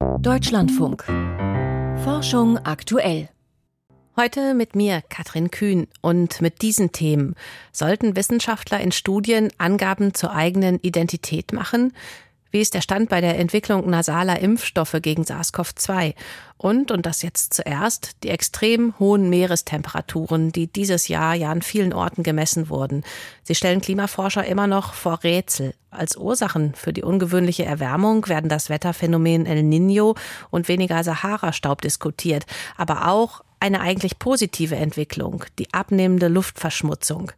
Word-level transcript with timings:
Deutschlandfunk. 0.00 1.04
Forschung 2.04 2.56
aktuell. 2.56 3.28
Heute 4.16 4.54
mit 4.54 4.74
mir, 4.74 5.02
Katrin 5.08 5.50
Kühn, 5.50 5.88
und 6.00 6.40
mit 6.40 6.62
diesen 6.62 6.92
Themen. 6.92 7.34
Sollten 7.70 8.16
Wissenschaftler 8.16 8.80
in 8.80 8.92
Studien 8.92 9.50
Angaben 9.58 10.14
zur 10.14 10.32
eigenen 10.32 10.78
Identität 10.80 11.52
machen? 11.52 11.92
Wie 12.50 12.60
ist 12.60 12.74
der 12.74 12.80
Stand 12.80 13.08
bei 13.08 13.20
der 13.20 13.38
Entwicklung 13.38 13.88
nasaler 13.88 14.40
Impfstoffe 14.40 14.96
gegen 15.02 15.22
SARS-CoV-2? 15.22 16.14
Und, 16.56 16.90
und 16.90 17.06
das 17.06 17.22
jetzt 17.22 17.54
zuerst, 17.54 18.16
die 18.22 18.28
extrem 18.28 18.98
hohen 18.98 19.30
Meerestemperaturen, 19.30 20.52
die 20.52 20.66
dieses 20.66 21.08
Jahr 21.08 21.34
ja 21.34 21.50
an 21.50 21.62
vielen 21.62 21.92
Orten 21.92 22.22
gemessen 22.22 22.68
wurden. 22.68 23.04
Sie 23.44 23.54
stellen 23.54 23.80
Klimaforscher 23.80 24.44
immer 24.44 24.66
noch 24.66 24.92
vor 24.94 25.22
Rätsel. 25.22 25.74
Als 25.90 26.16
Ursachen 26.16 26.74
für 26.74 26.92
die 26.92 27.02
ungewöhnliche 27.02 27.64
Erwärmung 27.64 28.28
werden 28.28 28.50
das 28.50 28.68
Wetterphänomen 28.68 29.46
El 29.46 29.60
Niño 29.60 30.16
und 30.50 30.68
weniger 30.68 31.02
Sahara-Staub 31.02 31.80
diskutiert, 31.82 32.46
aber 32.76 33.08
auch 33.08 33.42
eine 33.60 33.80
eigentlich 33.80 34.18
positive 34.18 34.76
Entwicklung, 34.76 35.44
die 35.58 35.72
abnehmende 35.72 36.28
Luftverschmutzung. 36.28 37.32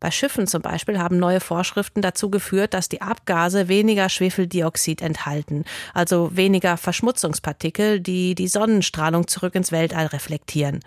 Bei 0.00 0.10
Schiffen 0.10 0.46
zum 0.46 0.62
Beispiel 0.62 0.98
haben 0.98 1.18
neue 1.18 1.40
Vorschriften 1.40 2.02
dazu 2.02 2.30
geführt, 2.30 2.74
dass 2.74 2.88
die 2.88 3.02
Abgase 3.02 3.68
weniger 3.68 4.08
Schwefeldioxid 4.08 5.02
enthalten, 5.02 5.64
also 5.94 6.36
weniger 6.36 6.76
Verschmutzungspartikel, 6.76 8.00
die 8.00 8.34
die 8.34 8.48
Sonnenstrahlung 8.48 9.28
zurück 9.28 9.54
ins 9.54 9.72
Weltall 9.72 10.06
reflektieren. 10.06 10.80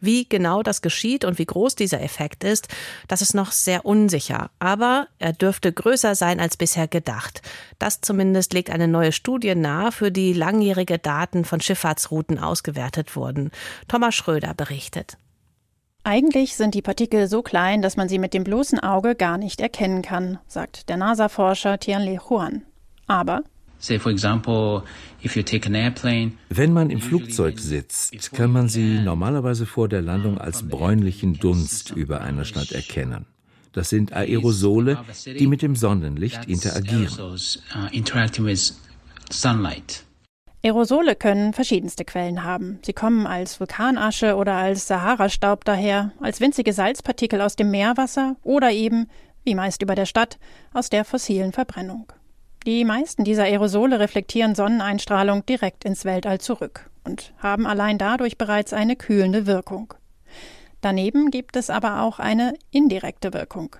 Wie 0.00 0.28
genau 0.28 0.62
das 0.62 0.82
geschieht 0.82 1.24
und 1.24 1.38
wie 1.38 1.46
groß 1.46 1.74
dieser 1.74 2.00
Effekt 2.00 2.44
ist, 2.44 2.68
das 3.08 3.22
ist 3.22 3.34
noch 3.34 3.50
sehr 3.50 3.84
unsicher. 3.84 4.50
Aber 4.58 5.08
er 5.18 5.32
dürfte 5.32 5.72
größer 5.72 6.14
sein 6.14 6.40
als 6.40 6.56
bisher 6.56 6.86
gedacht. 6.86 7.42
Das 7.78 8.00
zumindest 8.00 8.52
legt 8.52 8.70
eine 8.70 8.88
neue 8.88 9.12
Studie 9.12 9.54
nahe, 9.54 9.90
für 9.90 10.12
die 10.12 10.32
langjährige 10.32 10.98
Daten 10.98 11.44
von 11.44 11.60
Schifffahrtsrouten 11.60 12.38
ausgewertet 12.38 13.16
wurden. 13.16 13.50
Thomas 13.88 14.14
Schröder 14.14 14.54
berichtet. 14.54 15.16
Eigentlich 16.08 16.56
sind 16.56 16.74
die 16.74 16.80
Partikel 16.80 17.28
so 17.28 17.42
klein, 17.42 17.82
dass 17.82 17.98
man 17.98 18.08
sie 18.08 18.18
mit 18.18 18.32
dem 18.32 18.42
bloßen 18.42 18.78
Auge 18.78 19.14
gar 19.14 19.36
nicht 19.36 19.60
erkennen 19.60 20.00
kann, 20.00 20.38
sagt 20.46 20.88
der 20.88 20.96
NASA-Forscher 20.96 21.78
Tianli 21.78 22.18
Huan. 22.30 22.62
Aber 23.06 23.42
wenn 26.48 26.72
man 26.72 26.88
im 26.88 27.00
Flugzeug 27.02 27.60
sitzt, 27.60 28.32
kann 28.32 28.50
man 28.50 28.70
sie 28.70 29.00
normalerweise 29.00 29.66
vor 29.66 29.90
der 29.90 30.00
Landung 30.00 30.38
als 30.38 30.66
bräunlichen 30.66 31.34
Dunst 31.34 31.90
über 31.90 32.22
einer 32.22 32.46
Stadt 32.46 32.72
erkennen. 32.72 33.26
Das 33.74 33.90
sind 33.90 34.14
Aerosole, 34.14 35.04
die 35.26 35.46
mit 35.46 35.60
dem 35.60 35.76
Sonnenlicht 35.76 36.46
interagieren. 36.46 37.36
Aerosole 40.64 41.14
können 41.14 41.52
verschiedenste 41.52 42.04
Quellen 42.04 42.42
haben. 42.42 42.80
Sie 42.82 42.92
kommen 42.92 43.28
als 43.28 43.60
Vulkanasche 43.60 44.34
oder 44.34 44.54
als 44.54 44.88
Sahara-Staub 44.88 45.64
daher, 45.64 46.10
als 46.20 46.40
winzige 46.40 46.72
Salzpartikel 46.72 47.40
aus 47.40 47.54
dem 47.54 47.70
Meerwasser 47.70 48.34
oder 48.42 48.72
eben, 48.72 49.08
wie 49.44 49.54
meist 49.54 49.82
über 49.82 49.94
der 49.94 50.06
Stadt, 50.06 50.38
aus 50.74 50.90
der 50.90 51.04
fossilen 51.04 51.52
Verbrennung. 51.52 52.12
Die 52.66 52.84
meisten 52.84 53.22
dieser 53.22 53.44
Aerosole 53.44 54.00
reflektieren 54.00 54.56
Sonneneinstrahlung 54.56 55.46
direkt 55.46 55.84
ins 55.84 56.04
Weltall 56.04 56.40
zurück 56.40 56.90
und 57.04 57.32
haben 57.38 57.64
allein 57.64 57.96
dadurch 57.96 58.36
bereits 58.36 58.72
eine 58.72 58.96
kühlende 58.96 59.46
Wirkung. 59.46 59.94
Daneben 60.80 61.30
gibt 61.30 61.54
es 61.54 61.70
aber 61.70 62.02
auch 62.02 62.18
eine 62.18 62.54
indirekte 62.72 63.32
Wirkung, 63.32 63.76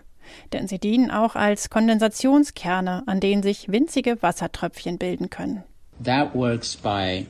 denn 0.53 0.69
sie 0.69 0.79
dienen 0.79 1.11
auch 1.11 1.35
als 1.35 1.71
Kondensationskerne, 1.71 3.03
an 3.07 3.19
denen 3.19 3.43
sich 3.43 3.71
winzige 3.71 4.23
Wassertröpfchen 4.23 4.97
bilden 4.97 5.29
können. 5.29 5.65
That 6.05 6.35
works 6.35 6.77
by 6.77 7.27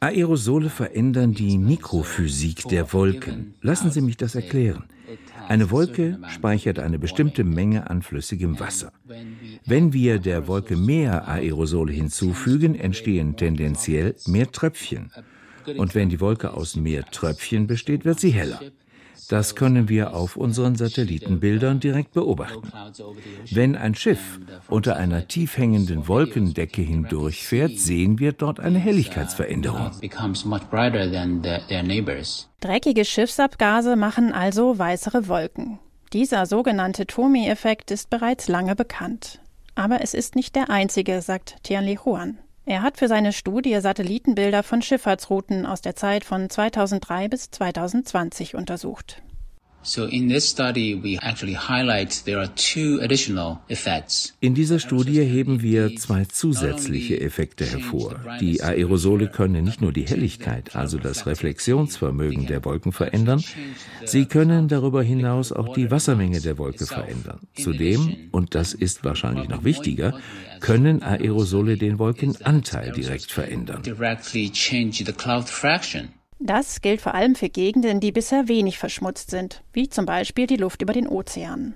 Aerosole 0.00 0.70
verändern 0.70 1.32
die 1.32 1.58
Mikrophysik 1.58 2.68
der 2.68 2.92
Wolken. 2.92 3.54
Lassen 3.62 3.90
Sie 3.90 4.02
mich 4.02 4.16
das 4.16 4.34
erklären. 4.34 4.84
Eine 5.48 5.70
Wolke 5.70 6.18
speichert 6.28 6.78
eine 6.78 6.98
bestimmte 6.98 7.44
Menge 7.44 7.88
an 7.90 8.02
flüssigem 8.02 8.60
Wasser. 8.60 8.92
Wenn 9.64 9.92
wir 9.92 10.18
der 10.18 10.46
Wolke 10.46 10.76
mehr 10.76 11.26
Aerosole 11.26 11.92
hinzufügen, 11.92 12.74
entstehen 12.74 13.36
tendenziell 13.36 14.14
mehr 14.26 14.52
Tröpfchen. 14.52 15.10
Und 15.76 15.94
wenn 15.94 16.08
die 16.08 16.20
Wolke 16.20 16.52
aus 16.52 16.76
mehr 16.76 17.04
Tröpfchen 17.06 17.66
besteht, 17.66 18.04
wird 18.04 18.20
sie 18.20 18.30
heller. 18.30 18.60
Das 19.28 19.54
können 19.54 19.88
wir 19.88 20.14
auf 20.14 20.36
unseren 20.36 20.76
Satellitenbildern 20.76 21.80
direkt 21.80 22.12
beobachten. 22.12 22.72
Wenn 23.50 23.76
ein 23.76 23.94
Schiff 23.94 24.40
unter 24.68 24.96
einer 24.96 25.28
tief 25.28 25.56
hängenden 25.56 26.08
Wolkendecke 26.08 26.82
hindurchfährt, 26.82 27.78
sehen 27.78 28.18
wir 28.18 28.32
dort 28.32 28.60
eine 28.60 28.78
Helligkeitsveränderung. 28.78 29.90
Dreckige 32.60 33.04
Schiffsabgase 33.04 33.96
machen 33.96 34.32
also 34.32 34.78
weißere 34.78 35.28
Wolken. 35.28 35.78
Dieser 36.12 36.46
sogenannte 36.46 37.06
Tomi-Effekt 37.06 37.90
ist 37.90 38.10
bereits 38.10 38.48
lange 38.48 38.74
bekannt. 38.74 39.40
Aber 39.74 40.02
es 40.02 40.14
ist 40.14 40.34
nicht 40.34 40.56
der 40.56 40.68
einzige, 40.68 41.22
sagt 41.22 41.62
Tianli 41.62 41.96
Huan. 42.04 42.38
Er 42.66 42.82
hat 42.82 42.98
für 42.98 43.08
seine 43.08 43.32
Studie 43.32 43.80
Satellitenbilder 43.80 44.62
von 44.62 44.82
Schifffahrtsrouten 44.82 45.66
aus 45.66 45.80
der 45.80 45.96
Zeit 45.96 46.24
von 46.24 46.48
2003 46.48 47.28
bis 47.28 47.50
2020 47.50 48.54
untersucht. 48.54 49.22
In 54.40 54.54
dieser 54.54 54.78
Studie 54.78 55.22
heben 55.22 55.62
wir 55.62 55.96
zwei 55.96 56.26
zusätzliche 56.26 57.18
Effekte 57.20 57.64
hervor. 57.64 58.20
Die 58.40 58.62
Aerosole 58.62 59.28
können 59.28 59.64
nicht 59.64 59.80
nur 59.80 59.92
die 59.92 60.06
Helligkeit, 60.06 60.76
also 60.76 60.98
das 60.98 61.26
Reflexionsvermögen 61.26 62.46
der 62.46 62.62
Wolken 62.64 62.92
verändern, 62.92 63.42
sie 64.04 64.26
können 64.26 64.68
darüber 64.68 65.02
hinaus 65.02 65.50
auch 65.50 65.72
die 65.74 65.90
Wassermenge 65.90 66.40
der 66.40 66.58
Wolke 66.58 66.84
verändern. 66.84 67.40
Zudem, 67.54 68.28
und 68.32 68.54
das 68.54 68.74
ist 68.74 69.02
wahrscheinlich 69.04 69.48
noch 69.48 69.64
wichtiger, 69.64 70.20
können 70.60 71.02
Aerosole 71.02 71.78
den 71.78 71.98
Wolkenanteil 71.98 72.92
direkt 72.92 73.32
verändern. 73.32 73.82
Das 76.42 76.80
gilt 76.80 77.02
vor 77.02 77.14
allem 77.14 77.34
für 77.34 77.50
Gegenden, 77.50 78.00
die 78.00 78.12
bisher 78.12 78.48
wenig 78.48 78.78
verschmutzt 78.78 79.30
sind, 79.30 79.62
wie 79.74 79.90
zum 79.90 80.06
Beispiel 80.06 80.46
die 80.46 80.56
Luft 80.56 80.80
über 80.80 80.94
den 80.94 81.06
Ozeanen. 81.06 81.74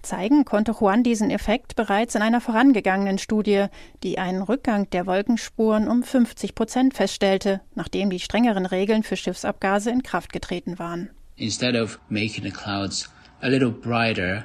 Zeigen 0.00 0.46
konnte 0.46 0.72
Juan 0.72 1.02
diesen 1.02 1.30
Effekt 1.30 1.76
bereits 1.76 2.14
in 2.14 2.22
einer 2.22 2.40
vorangegangenen 2.40 3.18
Studie, 3.18 3.66
die 4.02 4.18
einen 4.18 4.42
Rückgang 4.42 4.88
der 4.90 5.06
Wolkenspuren 5.06 5.86
um 5.86 6.02
50 6.02 6.54
Prozent 6.54 6.94
feststellte, 6.94 7.60
nachdem 7.74 8.08
die 8.08 8.20
strengeren 8.20 8.66
Regeln 8.66 9.02
für 9.02 9.16
Schiffsabgase 9.16 9.90
in 9.90 10.02
Kraft 10.02 10.32
getreten 10.32 10.78
waren. 10.78 11.10
Instead 11.36 11.76
of 11.76 12.00
making 12.08 12.44
the 12.44 12.50
clouds 12.50 13.10
a 13.42 13.48
little 13.48 13.70
brighter, 13.70 14.44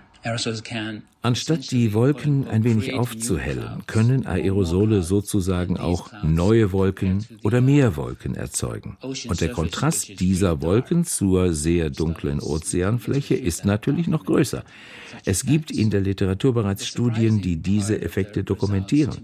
Anstatt 1.22 1.70
die 1.70 1.94
Wolken 1.94 2.48
ein 2.48 2.64
wenig 2.64 2.96
aufzuhellen, 2.96 3.84
können 3.86 4.26
Aerosole 4.26 5.04
sozusagen 5.04 5.78
auch 5.78 6.12
neue 6.24 6.72
Wolken 6.72 7.24
oder 7.44 7.62
mehr 7.62 7.96
Wolken 7.96 8.34
erzeugen. 8.34 8.98
Und 9.02 9.40
der 9.40 9.50
Kontrast 9.50 10.20
dieser 10.20 10.64
Wolken 10.64 11.06
zur 11.06 11.54
sehr 11.54 11.92
dunklen 11.92 12.40
Ozeanfläche 12.40 13.36
ist 13.36 13.66
natürlich 13.66 14.08
noch 14.08 14.26
größer. 14.26 14.64
Es 15.26 15.46
gibt 15.46 15.70
in 15.70 15.92
der 15.92 16.02
Literatur 16.02 16.56
bereits 16.56 16.88
Studien, 16.88 17.42
die 17.42 17.58
diese 17.58 18.02
Effekte 18.02 18.44
dokumentieren. 18.44 19.16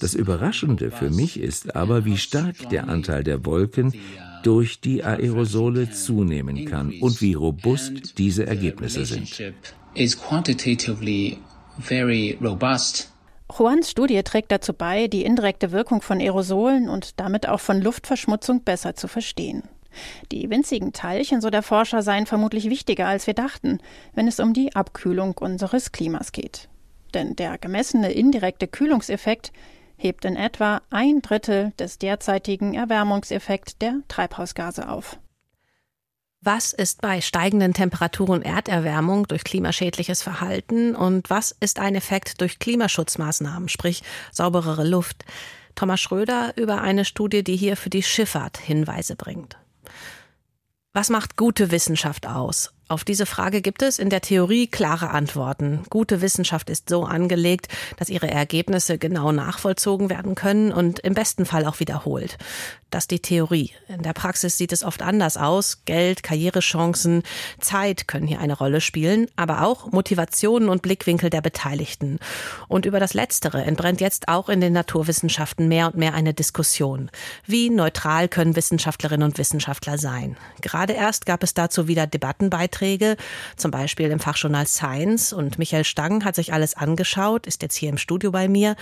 Das 0.00 0.14
Überraschende 0.14 0.90
für 0.90 1.10
mich 1.10 1.38
ist 1.38 1.76
aber, 1.76 2.04
wie 2.04 2.16
stark 2.16 2.68
der 2.70 2.88
Anteil 2.88 3.22
der 3.22 3.46
Wolken 3.46 3.92
durch 4.42 4.80
die 4.80 5.04
Aerosole 5.04 5.92
zunehmen 5.92 6.64
kann 6.64 6.92
und 7.00 7.20
wie 7.20 7.34
robust 7.34 8.18
diese 8.18 8.44
Ergebnisse 8.44 9.04
sind 9.04 9.52
is 9.94 10.18
quantitatively 10.18 11.38
very 11.78 12.38
robust. 12.40 13.10
Juans 13.56 13.90
Studie 13.90 14.22
trägt 14.22 14.50
dazu 14.50 14.72
bei, 14.72 15.08
die 15.08 15.24
indirekte 15.24 15.72
Wirkung 15.72 16.00
von 16.00 16.20
Aerosolen 16.20 16.88
und 16.88 17.20
damit 17.20 17.46
auch 17.48 17.60
von 17.60 17.82
Luftverschmutzung 17.82 18.62
besser 18.62 18.94
zu 18.94 19.08
verstehen. 19.08 19.64
Die 20.30 20.48
winzigen 20.48 20.94
Teilchen, 20.94 21.42
so 21.42 21.50
der 21.50 21.62
Forscher, 21.62 22.02
seien 22.02 22.24
vermutlich 22.24 22.70
wichtiger, 22.70 23.06
als 23.06 23.26
wir 23.26 23.34
dachten, 23.34 23.78
wenn 24.14 24.26
es 24.26 24.40
um 24.40 24.54
die 24.54 24.74
Abkühlung 24.74 25.36
unseres 25.38 25.92
Klimas 25.92 26.32
geht. 26.32 26.68
Denn 27.12 27.36
der 27.36 27.58
gemessene 27.58 28.10
indirekte 28.12 28.68
Kühlungseffekt 28.68 29.52
hebt 29.96 30.24
in 30.24 30.36
etwa 30.36 30.80
ein 30.90 31.20
Drittel 31.20 31.72
des 31.78 31.98
derzeitigen 31.98 32.74
Erwärmungseffekts 32.74 33.76
der 33.78 33.96
Treibhausgase 34.08 34.88
auf. 34.88 35.18
Was 36.44 36.72
ist 36.72 37.00
bei 37.00 37.20
steigenden 37.20 37.72
Temperaturen 37.72 38.42
Erderwärmung 38.42 39.28
durch 39.28 39.44
klimaschädliches 39.44 40.22
Verhalten 40.22 40.96
und 40.96 41.30
was 41.30 41.54
ist 41.60 41.78
ein 41.78 41.94
Effekt 41.94 42.40
durch 42.40 42.58
Klimaschutzmaßnahmen, 42.58 43.68
sprich 43.68 44.02
sauberere 44.32 44.84
Luft? 44.84 45.24
Thomas 45.76 46.00
Schröder 46.00 46.52
über 46.56 46.80
eine 46.80 47.04
Studie, 47.04 47.44
die 47.44 47.54
hier 47.54 47.76
für 47.76 47.90
die 47.90 48.02
Schifffahrt 48.02 48.58
Hinweise 48.58 49.14
bringt. 49.14 49.56
Was 50.92 51.10
macht 51.10 51.36
gute 51.36 51.70
Wissenschaft 51.70 52.26
aus? 52.26 52.74
Auf 52.92 53.04
diese 53.04 53.24
Frage 53.24 53.62
gibt 53.62 53.80
es 53.80 53.98
in 53.98 54.10
der 54.10 54.20
Theorie 54.20 54.66
klare 54.66 55.08
Antworten. 55.08 55.82
Gute 55.88 56.20
Wissenschaft 56.20 56.68
ist 56.68 56.90
so 56.90 57.04
angelegt, 57.04 57.68
dass 57.96 58.10
ihre 58.10 58.30
Ergebnisse 58.30 58.98
genau 58.98 59.32
nachvollzogen 59.32 60.10
werden 60.10 60.34
können 60.34 60.72
und 60.72 60.98
im 60.98 61.14
besten 61.14 61.46
Fall 61.46 61.64
auch 61.64 61.80
wiederholt. 61.80 62.36
Das 62.90 63.04
ist 63.04 63.10
die 63.10 63.20
Theorie. 63.20 63.70
In 63.88 64.02
der 64.02 64.12
Praxis 64.12 64.58
sieht 64.58 64.70
es 64.70 64.84
oft 64.84 65.00
anders 65.00 65.38
aus. 65.38 65.86
Geld, 65.86 66.22
Karrierechancen, 66.22 67.22
Zeit 67.58 68.06
können 68.06 68.26
hier 68.26 68.40
eine 68.40 68.52
Rolle 68.52 68.82
spielen, 68.82 69.28
aber 69.34 69.62
auch 69.62 69.90
Motivationen 69.92 70.68
und 70.68 70.82
Blickwinkel 70.82 71.30
der 71.30 71.40
Beteiligten. 71.40 72.18
Und 72.68 72.84
über 72.84 73.00
das 73.00 73.14
Letztere 73.14 73.62
entbrennt 73.62 74.02
jetzt 74.02 74.28
auch 74.28 74.50
in 74.50 74.60
den 74.60 74.74
Naturwissenschaften 74.74 75.68
mehr 75.68 75.86
und 75.86 75.96
mehr 75.96 76.12
eine 76.12 76.34
Diskussion. 76.34 77.10
Wie 77.46 77.70
neutral 77.70 78.28
können 78.28 78.56
Wissenschaftlerinnen 78.56 79.26
und 79.26 79.38
Wissenschaftler 79.38 79.96
sein? 79.96 80.36
Gerade 80.60 80.92
erst 80.92 81.24
gab 81.24 81.42
es 81.42 81.54
dazu 81.54 81.88
wieder 81.88 82.06
Debattenbeiträge, 82.06 82.81
zum 83.56 83.70
Beispiel 83.70 84.10
im 84.10 84.20
Fachjournal 84.20 84.66
Science. 84.66 85.32
Und 85.32 85.58
Michael 85.58 85.84
Stang 85.84 86.24
hat 86.24 86.34
sich 86.34 86.52
alles 86.52 86.76
angeschaut, 86.76 87.46
ist 87.46 87.62
jetzt 87.62 87.76
hier 87.76 87.90
im 87.90 87.98
Studio 87.98 88.30
bei 88.30 88.48
mir. 88.48 88.76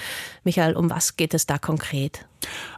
Michael, 0.44 0.76
um 0.76 0.90
was 0.90 1.16
geht 1.16 1.34
es 1.34 1.46
da 1.46 1.58
konkret? 1.58 2.26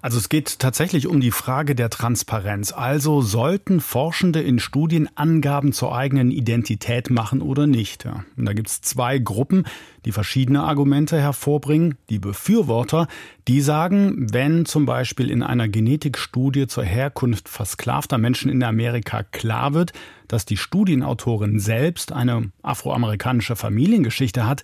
Also 0.00 0.19
es 0.19 0.29
geht 0.29 0.59
tatsächlich 0.59 1.06
um 1.06 1.20
die 1.20 1.31
Frage 1.31 1.75
der 1.75 1.91
Transparenz. 1.91 2.73
Also 2.73 3.20
sollten 3.20 3.81
Forschende 3.81 4.41
in 4.41 4.59
Studien 4.59 5.09
Angaben 5.14 5.73
zur 5.73 5.94
eigenen 5.94 6.31
Identität 6.31 7.11
machen 7.11 7.41
oder 7.41 7.67
nicht? 7.67 8.05
Ja. 8.05 8.25
Und 8.37 8.47
da 8.47 8.53
gibt 8.53 8.69
es 8.69 8.81
zwei 8.81 9.19
Gruppen, 9.19 9.64
die 10.05 10.12
verschiedene 10.12 10.62
Argumente 10.62 11.20
hervorbringen. 11.20 11.97
Die 12.11 12.19
Befürworter, 12.19 13.09
die 13.49 13.61
sagen, 13.61 14.32
wenn 14.32 14.64
zum 14.64 14.87
Beispiel 14.87 15.31
in 15.31 15.43
einer 15.43 15.69
Genetikstudie 15.69 16.67
zur 16.67 16.85
Herkunft 16.85 17.49
versklavter 17.49 18.19
Menschen 18.19 18.50
in 18.50 18.62
Amerika 18.62 19.23
klar 19.23 19.75
wird, 19.75 19.93
dass 20.29 20.44
die 20.47 20.56
Studienautorin 20.56 21.61
selbst 21.61 22.12
eine 22.12 22.50
afroamerikanische 22.62 23.56
Familiengeschichte 23.56 24.47
hat, 24.47 24.62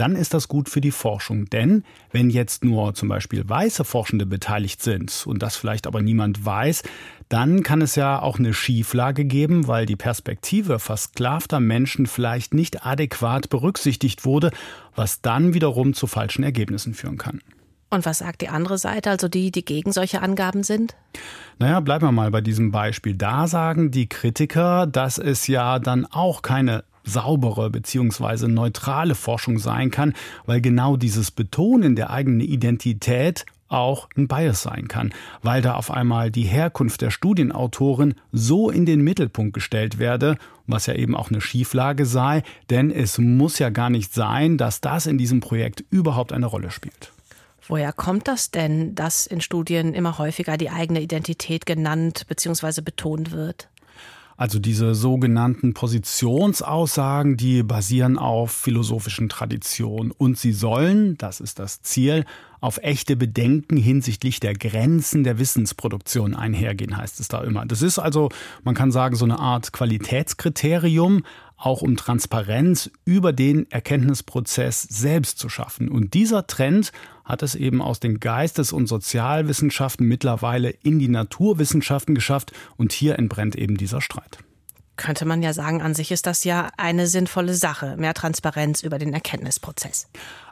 dann 0.00 0.16
ist 0.16 0.32
das 0.32 0.48
gut 0.48 0.68
für 0.68 0.80
die 0.80 0.90
Forschung. 0.90 1.44
Denn 1.50 1.84
wenn 2.10 2.30
jetzt 2.30 2.64
nur 2.64 2.94
zum 2.94 3.08
Beispiel 3.08 3.46
weiße 3.46 3.84
Forschende 3.84 4.24
beteiligt 4.24 4.82
sind 4.82 5.24
und 5.26 5.42
das 5.42 5.56
vielleicht 5.56 5.86
aber 5.86 6.00
niemand 6.00 6.44
weiß, 6.44 6.82
dann 7.28 7.62
kann 7.62 7.82
es 7.82 7.94
ja 7.96 8.20
auch 8.20 8.38
eine 8.38 8.54
Schieflage 8.54 9.24
geben, 9.24 9.68
weil 9.68 9.86
die 9.86 9.96
Perspektive 9.96 10.78
versklavter 10.78 11.60
Menschen 11.60 12.06
vielleicht 12.06 12.54
nicht 12.54 12.84
adäquat 12.84 13.50
berücksichtigt 13.50 14.24
wurde, 14.24 14.50
was 14.96 15.20
dann 15.20 15.54
wiederum 15.54 15.92
zu 15.92 16.06
falschen 16.06 16.42
Ergebnissen 16.42 16.94
führen 16.94 17.18
kann. 17.18 17.40
Und 17.90 18.06
was 18.06 18.18
sagt 18.18 18.40
die 18.40 18.48
andere 18.48 18.78
Seite, 18.78 19.10
also 19.10 19.28
die, 19.28 19.50
die 19.50 19.64
gegen 19.64 19.92
solche 19.92 20.22
Angaben 20.22 20.62
sind? 20.62 20.94
Naja, 21.58 21.80
bleiben 21.80 22.06
wir 22.06 22.12
mal 22.12 22.30
bei 22.30 22.40
diesem 22.40 22.70
Beispiel. 22.70 23.14
Da 23.16 23.48
sagen 23.48 23.90
die 23.90 24.08
Kritiker, 24.08 24.86
dass 24.86 25.18
es 25.18 25.48
ja 25.48 25.80
dann 25.80 26.06
auch 26.06 26.42
keine 26.42 26.84
saubere 27.04 27.70
bzw. 27.70 28.48
neutrale 28.48 29.14
Forschung 29.14 29.58
sein 29.58 29.90
kann, 29.90 30.14
weil 30.46 30.60
genau 30.60 30.96
dieses 30.96 31.30
Betonen 31.30 31.96
der 31.96 32.10
eigenen 32.10 32.40
Identität 32.40 33.46
auch 33.70 34.08
ein 34.16 34.28
Bias 34.28 34.62
sein 34.62 34.88
kann, 34.88 35.14
weil 35.42 35.62
da 35.62 35.74
auf 35.74 35.90
einmal 35.90 36.30
die 36.30 36.42
Herkunft 36.42 37.00
der 37.02 37.10
Studienautorin 37.10 38.14
so 38.32 38.68
in 38.68 38.84
den 38.84 39.00
Mittelpunkt 39.00 39.54
gestellt 39.54 39.98
werde, 39.98 40.36
was 40.66 40.86
ja 40.86 40.94
eben 40.94 41.16
auch 41.16 41.30
eine 41.30 41.40
Schieflage 41.40 42.04
sei, 42.04 42.42
denn 42.68 42.90
es 42.90 43.18
muss 43.18 43.58
ja 43.58 43.70
gar 43.70 43.90
nicht 43.90 44.12
sein, 44.12 44.58
dass 44.58 44.80
das 44.80 45.06
in 45.06 45.18
diesem 45.18 45.40
Projekt 45.40 45.84
überhaupt 45.90 46.32
eine 46.32 46.46
Rolle 46.46 46.70
spielt. 46.70 47.12
Woher 47.68 47.92
kommt 47.92 48.26
das 48.26 48.50
denn, 48.50 48.96
dass 48.96 49.28
in 49.28 49.40
Studien 49.40 49.94
immer 49.94 50.18
häufiger 50.18 50.56
die 50.56 50.70
eigene 50.70 51.00
Identität 51.00 51.66
genannt 51.66 52.26
bzw. 52.26 52.80
betont 52.80 53.30
wird? 53.30 53.68
Also 54.40 54.58
diese 54.58 54.94
sogenannten 54.94 55.74
Positionsaussagen, 55.74 57.36
die 57.36 57.62
basieren 57.62 58.16
auf 58.16 58.52
philosophischen 58.52 59.28
Traditionen 59.28 60.12
und 60.12 60.38
sie 60.38 60.54
sollen, 60.54 61.18
das 61.18 61.40
ist 61.40 61.58
das 61.58 61.82
Ziel, 61.82 62.24
auf 62.62 62.78
echte 62.78 63.16
Bedenken 63.16 63.76
hinsichtlich 63.76 64.40
der 64.40 64.54
Grenzen 64.54 65.24
der 65.24 65.38
Wissensproduktion 65.38 66.34
einhergehen, 66.34 66.96
heißt 66.96 67.20
es 67.20 67.28
da 67.28 67.42
immer. 67.42 67.66
Das 67.66 67.82
ist 67.82 67.98
also, 67.98 68.30
man 68.64 68.74
kann 68.74 68.92
sagen, 68.92 69.14
so 69.14 69.26
eine 69.26 69.38
Art 69.38 69.74
Qualitätskriterium, 69.74 71.22
auch 71.58 71.82
um 71.82 71.98
Transparenz 71.98 72.90
über 73.04 73.34
den 73.34 73.70
Erkenntnisprozess 73.70 74.84
selbst 74.84 75.38
zu 75.38 75.50
schaffen. 75.50 75.90
Und 75.90 76.14
dieser 76.14 76.46
Trend 76.46 76.92
hat 77.30 77.42
es 77.42 77.54
eben 77.54 77.80
aus 77.80 78.00
den 78.00 78.20
Geistes- 78.20 78.72
und 78.72 78.86
Sozialwissenschaften 78.86 80.06
mittlerweile 80.06 80.70
in 80.70 80.98
die 80.98 81.08
Naturwissenschaften 81.08 82.14
geschafft. 82.14 82.52
Und 82.76 82.92
hier 82.92 83.18
entbrennt 83.18 83.56
eben 83.56 83.76
dieser 83.76 84.00
Streit. 84.00 84.38
Könnte 84.96 85.24
man 85.24 85.42
ja 85.42 85.54
sagen, 85.54 85.80
an 85.80 85.94
sich 85.94 86.10
ist 86.10 86.26
das 86.26 86.44
ja 86.44 86.68
eine 86.76 87.06
sinnvolle 87.06 87.54
Sache, 87.54 87.96
mehr 87.96 88.12
Transparenz 88.12 88.82
über 88.82 88.98
den 88.98 89.14
Erkenntnisprozess. 89.14 90.08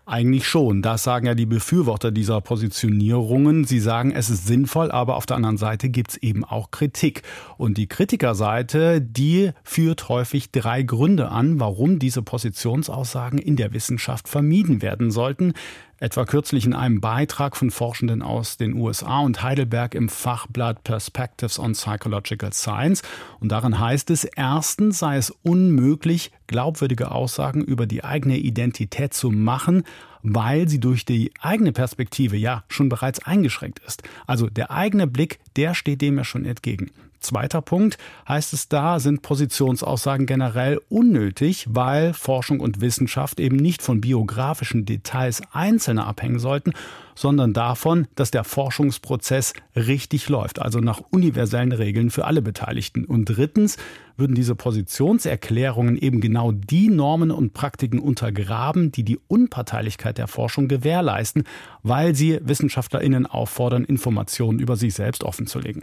Eigentlich 0.08 0.48
schon. 0.48 0.80
Das 0.80 1.02
sagen 1.02 1.26
ja 1.26 1.34
die 1.34 1.44
Befürworter 1.44 2.10
dieser 2.10 2.40
Positionierungen. 2.40 3.64
Sie 3.64 3.78
sagen, 3.78 4.10
es 4.10 4.30
ist 4.30 4.46
sinnvoll, 4.46 4.90
aber 4.90 5.16
auf 5.16 5.26
der 5.26 5.36
anderen 5.36 5.58
Seite 5.58 5.90
gibt 5.90 6.12
es 6.12 6.16
eben 6.16 6.44
auch 6.44 6.70
Kritik. 6.70 7.20
Und 7.58 7.76
die 7.76 7.88
Kritikerseite, 7.88 9.02
die 9.02 9.50
führt 9.64 10.08
häufig 10.08 10.50
drei 10.50 10.82
Gründe 10.82 11.28
an, 11.28 11.60
warum 11.60 11.98
diese 11.98 12.22
Positionsaussagen 12.22 13.38
in 13.38 13.56
der 13.56 13.74
Wissenschaft 13.74 14.28
vermieden 14.28 14.80
werden 14.80 15.10
sollten 15.10 15.52
etwa 16.00 16.24
kürzlich 16.24 16.64
in 16.64 16.74
einem 16.74 17.00
Beitrag 17.00 17.56
von 17.56 17.70
Forschenden 17.70 18.22
aus 18.22 18.56
den 18.56 18.74
USA 18.74 19.20
und 19.20 19.42
Heidelberg 19.42 19.94
im 19.94 20.08
Fachblatt 20.08 20.84
Perspectives 20.84 21.58
on 21.58 21.72
Psychological 21.72 22.52
Science. 22.52 23.02
Und 23.40 23.50
darin 23.50 23.78
heißt 23.78 24.10
es, 24.10 24.24
erstens 24.24 25.00
sei 25.00 25.16
es 25.16 25.30
unmöglich, 25.42 26.30
glaubwürdige 26.46 27.10
Aussagen 27.10 27.62
über 27.62 27.86
die 27.86 28.04
eigene 28.04 28.38
Identität 28.38 29.12
zu 29.12 29.30
machen, 29.30 29.82
weil 30.22 30.68
sie 30.68 30.80
durch 30.80 31.04
die 31.04 31.32
eigene 31.40 31.72
Perspektive 31.72 32.36
ja 32.36 32.64
schon 32.68 32.88
bereits 32.88 33.24
eingeschränkt 33.24 33.80
ist. 33.86 34.02
Also 34.26 34.48
der 34.48 34.70
eigene 34.70 35.06
Blick, 35.06 35.38
der 35.56 35.74
steht 35.74 36.00
dem 36.00 36.18
ja 36.18 36.24
schon 36.24 36.44
entgegen. 36.44 36.90
Zweiter 37.20 37.62
Punkt 37.62 37.98
heißt 38.28 38.52
es 38.52 38.68
da, 38.68 39.00
sind 39.00 39.22
Positionsaussagen 39.22 40.26
generell 40.26 40.80
unnötig, 40.88 41.66
weil 41.68 42.14
Forschung 42.14 42.60
und 42.60 42.80
Wissenschaft 42.80 43.40
eben 43.40 43.56
nicht 43.56 43.82
von 43.82 44.00
biografischen 44.00 44.84
Details 44.84 45.42
Einzelner 45.52 46.06
abhängen 46.06 46.38
sollten, 46.38 46.72
sondern 47.16 47.52
davon, 47.52 48.06
dass 48.14 48.30
der 48.30 48.44
Forschungsprozess 48.44 49.52
richtig 49.74 50.28
läuft, 50.28 50.60
also 50.60 50.78
nach 50.78 51.00
universellen 51.10 51.72
Regeln 51.72 52.10
für 52.10 52.24
alle 52.24 52.42
Beteiligten. 52.42 53.04
Und 53.04 53.24
drittens 53.24 53.76
würden 54.16 54.36
diese 54.36 54.54
Positionserklärungen 54.54 55.96
eben 55.96 56.20
genau 56.20 56.52
die 56.52 56.88
Normen 56.88 57.32
und 57.32 57.54
Praktiken 57.54 57.98
untergraben, 57.98 58.92
die 58.92 59.02
die 59.02 59.18
Unparteilichkeit 59.26 60.18
der 60.18 60.28
Forschung 60.28 60.68
gewährleisten, 60.68 61.42
weil 61.82 62.14
sie 62.14 62.38
Wissenschaftlerinnen 62.42 63.26
auffordern, 63.26 63.84
Informationen 63.84 64.60
über 64.60 64.76
sich 64.76 64.94
selbst 64.94 65.24
offenzulegen 65.24 65.82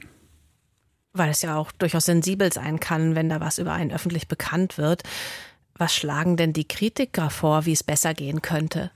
weil 1.18 1.30
es 1.30 1.42
ja 1.42 1.58
auch 1.58 1.72
durchaus 1.72 2.06
sensibel 2.06 2.52
sein 2.52 2.80
kann, 2.80 3.16
wenn 3.16 3.30
da 3.30 3.40
was 3.40 3.58
über 3.58 3.74
einen 3.74 3.92
öffentlich 3.92 4.28
bekannt 4.28 4.78
wird. 4.78 5.04
Was 5.78 5.94
schlagen 5.94 6.38
denn 6.38 6.54
die 6.54 6.68
Kritiker 6.68 7.30
vor, 7.30 7.66
wie 7.66 7.74
es 7.74 7.84
besser 7.84 8.14
gehen 8.14 8.42
könnte? 8.42 8.92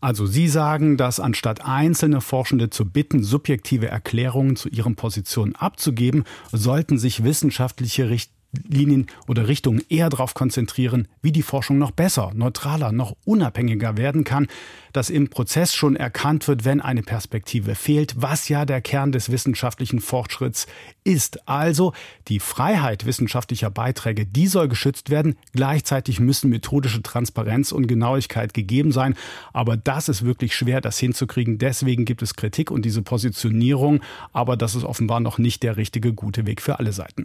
Also 0.00 0.24
Sie 0.26 0.48
sagen, 0.48 0.96
dass 0.96 1.20
anstatt 1.20 1.64
einzelne 1.64 2.20
Forschende 2.20 2.70
zu 2.70 2.86
bitten, 2.86 3.22
subjektive 3.22 3.88
Erklärungen 3.88 4.56
zu 4.56 4.68
ihren 4.68 4.96
Positionen 4.96 5.54
abzugeben, 5.54 6.24
sollten 6.52 6.98
sich 6.98 7.22
wissenschaftliche 7.22 8.08
Richt 8.08 8.32
Linien 8.68 9.06
oder 9.28 9.48
Richtungen 9.48 9.82
eher 9.88 10.08
darauf 10.08 10.34
konzentrieren, 10.34 11.08
wie 11.22 11.32
die 11.32 11.42
Forschung 11.42 11.78
noch 11.78 11.92
besser, 11.92 12.32
neutraler, 12.34 12.92
noch 12.92 13.16
unabhängiger 13.24 13.96
werden 13.96 14.24
kann, 14.24 14.48
dass 14.92 15.10
im 15.10 15.28
Prozess 15.28 15.74
schon 15.74 15.94
erkannt 15.94 16.48
wird, 16.48 16.64
wenn 16.64 16.80
eine 16.80 17.02
Perspektive 17.02 17.74
fehlt, 17.74 18.14
was 18.16 18.48
ja 18.48 18.64
der 18.64 18.80
Kern 18.80 19.12
des 19.12 19.30
wissenschaftlichen 19.30 20.00
Fortschritts 20.00 20.66
ist. 21.04 21.48
Also 21.48 21.92
die 22.28 22.40
Freiheit 22.40 23.06
wissenschaftlicher 23.06 23.70
Beiträge, 23.70 24.26
die 24.26 24.48
soll 24.48 24.68
geschützt 24.68 25.10
werden. 25.10 25.36
Gleichzeitig 25.52 26.18
müssen 26.18 26.50
methodische 26.50 27.02
Transparenz 27.02 27.70
und 27.70 27.86
Genauigkeit 27.86 28.52
gegeben 28.52 28.90
sein. 28.90 29.14
Aber 29.52 29.76
das 29.76 30.08
ist 30.08 30.24
wirklich 30.24 30.56
schwer, 30.56 30.80
das 30.80 30.98
hinzukriegen. 30.98 31.58
Deswegen 31.58 32.04
gibt 32.04 32.22
es 32.22 32.34
Kritik 32.34 32.70
und 32.70 32.84
diese 32.84 33.02
Positionierung. 33.02 34.00
Aber 34.32 34.56
das 34.56 34.74
ist 34.74 34.84
offenbar 34.84 35.20
noch 35.20 35.38
nicht 35.38 35.62
der 35.62 35.76
richtige, 35.76 36.12
gute 36.12 36.46
Weg 36.46 36.60
für 36.60 36.78
alle 36.78 36.92
Seiten. 36.92 37.24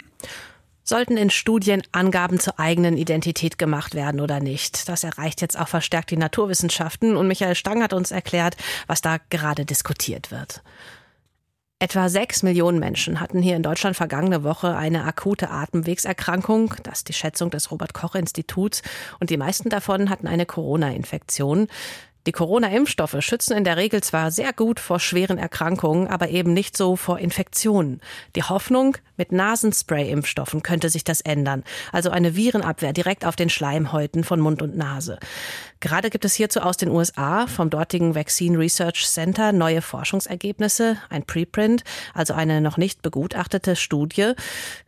Sollten 0.87 1.17
in 1.17 1.31
Studien 1.31 1.81
Angaben 1.93 2.39
zur 2.39 2.59
eigenen 2.59 2.95
Identität 2.95 3.57
gemacht 3.57 3.95
werden 3.95 4.21
oder 4.21 4.39
nicht? 4.39 4.87
Das 4.87 5.03
erreicht 5.03 5.41
jetzt 5.41 5.59
auch 5.59 5.67
verstärkt 5.67 6.11
die 6.11 6.17
Naturwissenschaften 6.17 7.17
und 7.17 7.27
Michael 7.27 7.55
Stang 7.55 7.81
hat 7.81 7.91
uns 7.91 8.11
erklärt, 8.11 8.55
was 8.85 9.01
da 9.01 9.17
gerade 9.31 9.65
diskutiert 9.65 10.29
wird. 10.29 10.61
Etwa 11.79 12.07
sechs 12.07 12.43
Millionen 12.43 12.77
Menschen 12.77 13.19
hatten 13.19 13.41
hier 13.41 13.55
in 13.55 13.63
Deutschland 13.63 13.97
vergangene 13.97 14.43
Woche 14.43 14.77
eine 14.77 15.05
akute 15.05 15.49
Atemwegserkrankung. 15.49 16.75
Das 16.83 16.99
ist 16.99 17.09
die 17.09 17.13
Schätzung 17.13 17.49
des 17.49 17.71
Robert 17.71 17.95
Koch 17.95 18.13
Instituts. 18.13 18.83
Und 19.19 19.31
die 19.31 19.37
meisten 19.37 19.69
davon 19.69 20.11
hatten 20.11 20.27
eine 20.27 20.45
Corona-Infektion. 20.45 21.67
Die 22.27 22.31
Corona-Impfstoffe 22.31 23.17
schützen 23.19 23.55
in 23.55 23.63
der 23.63 23.77
Regel 23.77 24.01
zwar 24.01 24.31
sehr 24.31 24.51
gut 24.51 24.79
vor 24.79 24.99
schweren 24.99 25.37
Erkrankungen, 25.37 26.07
aber 26.07 26.29
eben 26.29 26.53
nicht 26.53 26.75
so 26.75 26.95
vor 26.95 27.19
Infektionen. 27.19 28.01
Die 28.35 28.43
Hoffnung, 28.43 28.97
mit 29.17 29.31
Nasenspray-Impfstoffen 29.31 30.63
könnte 30.63 30.89
sich 30.89 31.03
das 31.03 31.21
ändern. 31.21 31.63
Also 31.91 32.09
eine 32.09 32.35
Virenabwehr 32.35 32.93
direkt 32.93 33.25
auf 33.25 33.35
den 33.35 33.49
Schleimhäuten 33.49 34.23
von 34.23 34.39
Mund 34.39 34.61
und 34.61 34.75
Nase. 34.75 35.19
Gerade 35.79 36.09
gibt 36.09 36.25
es 36.25 36.33
hierzu 36.33 36.61
aus 36.61 36.77
den 36.77 36.89
USA 36.89 37.47
vom 37.47 37.69
dortigen 37.69 38.15
Vaccine 38.15 38.57
Research 38.57 39.05
Center 39.05 39.51
neue 39.51 39.81
Forschungsergebnisse, 39.81 40.97
ein 41.09 41.23
Preprint, 41.23 41.83
also 42.13 42.33
eine 42.33 42.61
noch 42.61 42.77
nicht 42.77 43.01
begutachtete 43.01 43.75
Studie. 43.75 44.33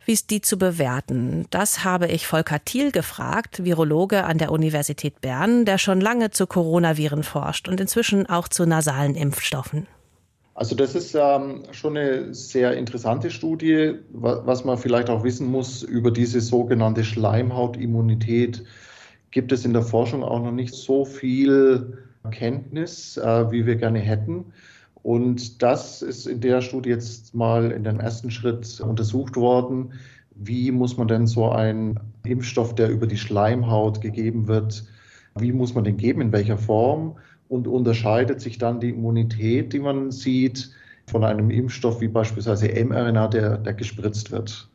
Wie 0.04 0.12
ist 0.12 0.30
die 0.30 0.40
zu 0.40 0.58
bewerten? 0.58 1.46
Das 1.50 1.84
habe 1.84 2.08
ich 2.08 2.26
Volker 2.26 2.64
Thiel 2.64 2.90
gefragt, 2.90 3.64
Virologe 3.64 4.24
an 4.24 4.38
der 4.38 4.50
Universität 4.50 5.20
Bern, 5.20 5.64
der 5.64 5.78
schon 5.78 6.00
lange 6.00 6.30
zu 6.30 6.46
Coronaviren 6.46 7.22
forscht 7.22 7.68
und 7.68 7.80
inzwischen 7.80 8.26
auch 8.26 8.48
zu 8.48 8.66
nasalen 8.66 9.14
Impfstoffen. 9.14 9.86
Also 10.58 10.74
das 10.74 10.96
ist 10.96 11.14
ähm, 11.14 11.62
schon 11.70 11.96
eine 11.96 12.34
sehr 12.34 12.76
interessante 12.76 13.30
Studie, 13.30 13.94
was 14.10 14.64
man 14.64 14.76
vielleicht 14.76 15.08
auch 15.08 15.22
wissen 15.22 15.48
muss 15.48 15.84
über 15.84 16.10
diese 16.10 16.40
sogenannte 16.40 17.04
Schleimhautimmunität. 17.04 18.64
Gibt 19.30 19.52
es 19.52 19.64
in 19.64 19.72
der 19.72 19.82
Forschung 19.82 20.22
auch 20.22 20.42
noch 20.42 20.52
nicht 20.52 20.74
so 20.74 21.04
viel 21.04 21.98
Kenntnis, 22.30 23.16
äh, 23.16 23.50
wie 23.50 23.66
wir 23.66 23.76
gerne 23.76 24.00
hätten. 24.00 24.46
Und 25.02 25.62
das 25.62 26.02
ist 26.02 26.26
in 26.26 26.40
der 26.40 26.60
Studie 26.60 26.90
jetzt 26.90 27.34
mal 27.34 27.70
in 27.70 27.84
dem 27.84 28.00
ersten 28.00 28.30
Schritt 28.30 28.80
untersucht 28.80 29.36
worden. 29.36 29.92
Wie 30.34 30.70
muss 30.70 30.96
man 30.96 31.08
denn 31.08 31.26
so 31.26 31.50
einen 31.50 31.98
Impfstoff, 32.24 32.74
der 32.74 32.90
über 32.90 33.06
die 33.06 33.16
Schleimhaut 33.16 34.00
gegeben 34.00 34.48
wird, 34.48 34.84
wie 35.36 35.52
muss 35.52 35.74
man 35.74 35.84
den 35.84 35.96
geben, 35.96 36.20
in 36.20 36.32
welcher 36.32 36.58
Form? 36.58 37.16
Und 37.48 37.66
unterscheidet 37.66 38.40
sich 38.40 38.58
dann 38.58 38.80
die 38.80 38.90
Immunität, 38.90 39.72
die 39.72 39.78
man 39.78 40.10
sieht, 40.10 40.70
von 41.06 41.24
einem 41.24 41.50
Impfstoff 41.50 42.00
wie 42.00 42.08
beispielsweise 42.08 42.68
mRNA, 42.68 43.28
der, 43.28 43.58
der 43.58 43.72
gespritzt 43.72 44.30
wird. 44.30 44.68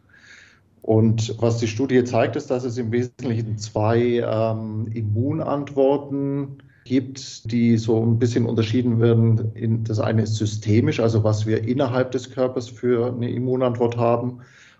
Und 0.84 1.42
was 1.42 1.60
die 1.60 1.68
Studie 1.68 2.04
zeigt, 2.04 2.36
ist, 2.36 2.52
dass 2.52 2.66
es 2.66 2.78
im 2.78 2.92
Wesentlichen 2.92 3.58
zwei 3.58 4.22
ähm, 4.22 4.88
Immunantworten 4.94 6.58
gibt, 6.84 7.50
die 7.50 7.78
so 7.78 8.06
ein 8.06 8.20
bisschen 8.20 8.46
unterschieden 8.46 9.00
werden. 9.00 9.54
In, 9.56 9.86
das 9.86 10.02
eine 10.02 10.24
ist 10.24 10.36
systemisch, 10.36 11.00
also 11.00 11.24
was 11.24 11.46
wir 11.46 11.66
innerhalb 11.66 12.12
des 12.12 12.32
Körpers 12.32 12.68
für 12.68 13.13
eine 13.13 13.32
Immunantwort 13.32 13.96
haben 13.96 14.40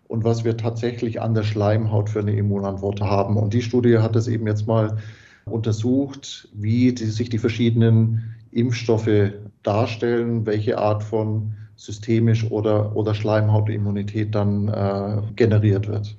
und 0.10 0.26
was 0.26 0.44
wir 0.44 0.58
tatsächlich 0.58 1.22
an 1.22 1.36
der 1.36 1.44
Schleimhaut 1.44 2.10
für 2.10 2.20
eine 2.20 2.36
Immunantwort 2.36 3.00
haben. 3.00 3.38
Und 3.38 3.54
die 3.54 3.62
Studie 3.62 4.00
hat 4.00 4.18
das 4.18 4.28
eben 4.28 4.46
jetzt 4.46 4.68
mal 4.68 4.98
untersucht, 5.46 6.50
wie 6.54 6.92
die, 6.92 7.06
sich 7.06 7.30
die 7.30 7.38
verschiedenen 7.38 8.36
Impfstoffe 8.52 9.32
darstellen, 9.64 10.46
welche 10.46 10.78
Art 10.80 11.02
von 11.02 11.56
systemisch 11.84 12.50
oder, 12.50 12.96
oder 12.96 13.14
Schleimhautimmunität 13.14 14.34
dann 14.34 14.70
äh, 14.70 15.22
generiert 15.36 15.88
wird. 15.88 16.16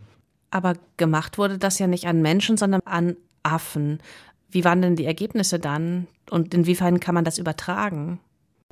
Aber 0.51 0.75
gemacht 0.99 1.39
wurde 1.39 1.59
das 1.59 1.79
ja 1.79 1.87
nicht 1.87 2.07
an 2.07 2.21
Menschen, 2.21 2.57
sondern 2.57 2.83
an 2.85 3.17
Affen. 3.43 3.99
Wie 4.51 4.65
waren 4.65 4.83
denn 4.83 4.95
die 4.95 5.07
Ergebnisse 5.07 5.59
dann 5.59 6.07
und 6.31 6.55
inwiefern 6.55 7.01
kann 7.01 7.15
man 7.15 7.25
das 7.25 7.39
übertragen? 7.39 8.21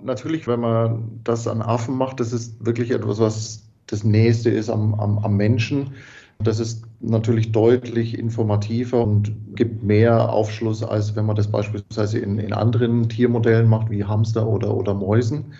Natürlich, 0.02 0.46
wenn 0.46 0.60
man 0.60 1.20
das 1.24 1.48
an 1.48 1.62
Affen 1.62 1.96
macht, 1.96 2.20
das 2.20 2.32
ist 2.32 2.64
wirklich 2.64 2.90
etwas, 2.90 3.18
was 3.18 3.62
das 3.86 4.04
Nächste 4.04 4.50
ist 4.50 4.68
am, 4.68 4.94
am, 4.94 5.18
am 5.18 5.36
Menschen. 5.36 5.94
Das 6.40 6.60
ist 6.60 6.84
natürlich 7.00 7.52
deutlich 7.52 8.18
informativer 8.18 9.02
und 9.02 9.32
gibt 9.54 9.82
mehr 9.82 10.30
Aufschluss, 10.30 10.82
als 10.82 11.16
wenn 11.16 11.26
man 11.26 11.36
das 11.36 11.48
beispielsweise 11.48 12.18
in, 12.18 12.38
in 12.38 12.52
anderen 12.52 13.08
Tiermodellen 13.08 13.68
macht, 13.68 13.90
wie 13.90 14.04
Hamster 14.04 14.46
oder, 14.46 14.74
oder 14.74 14.94
Mäusen, 14.94 15.54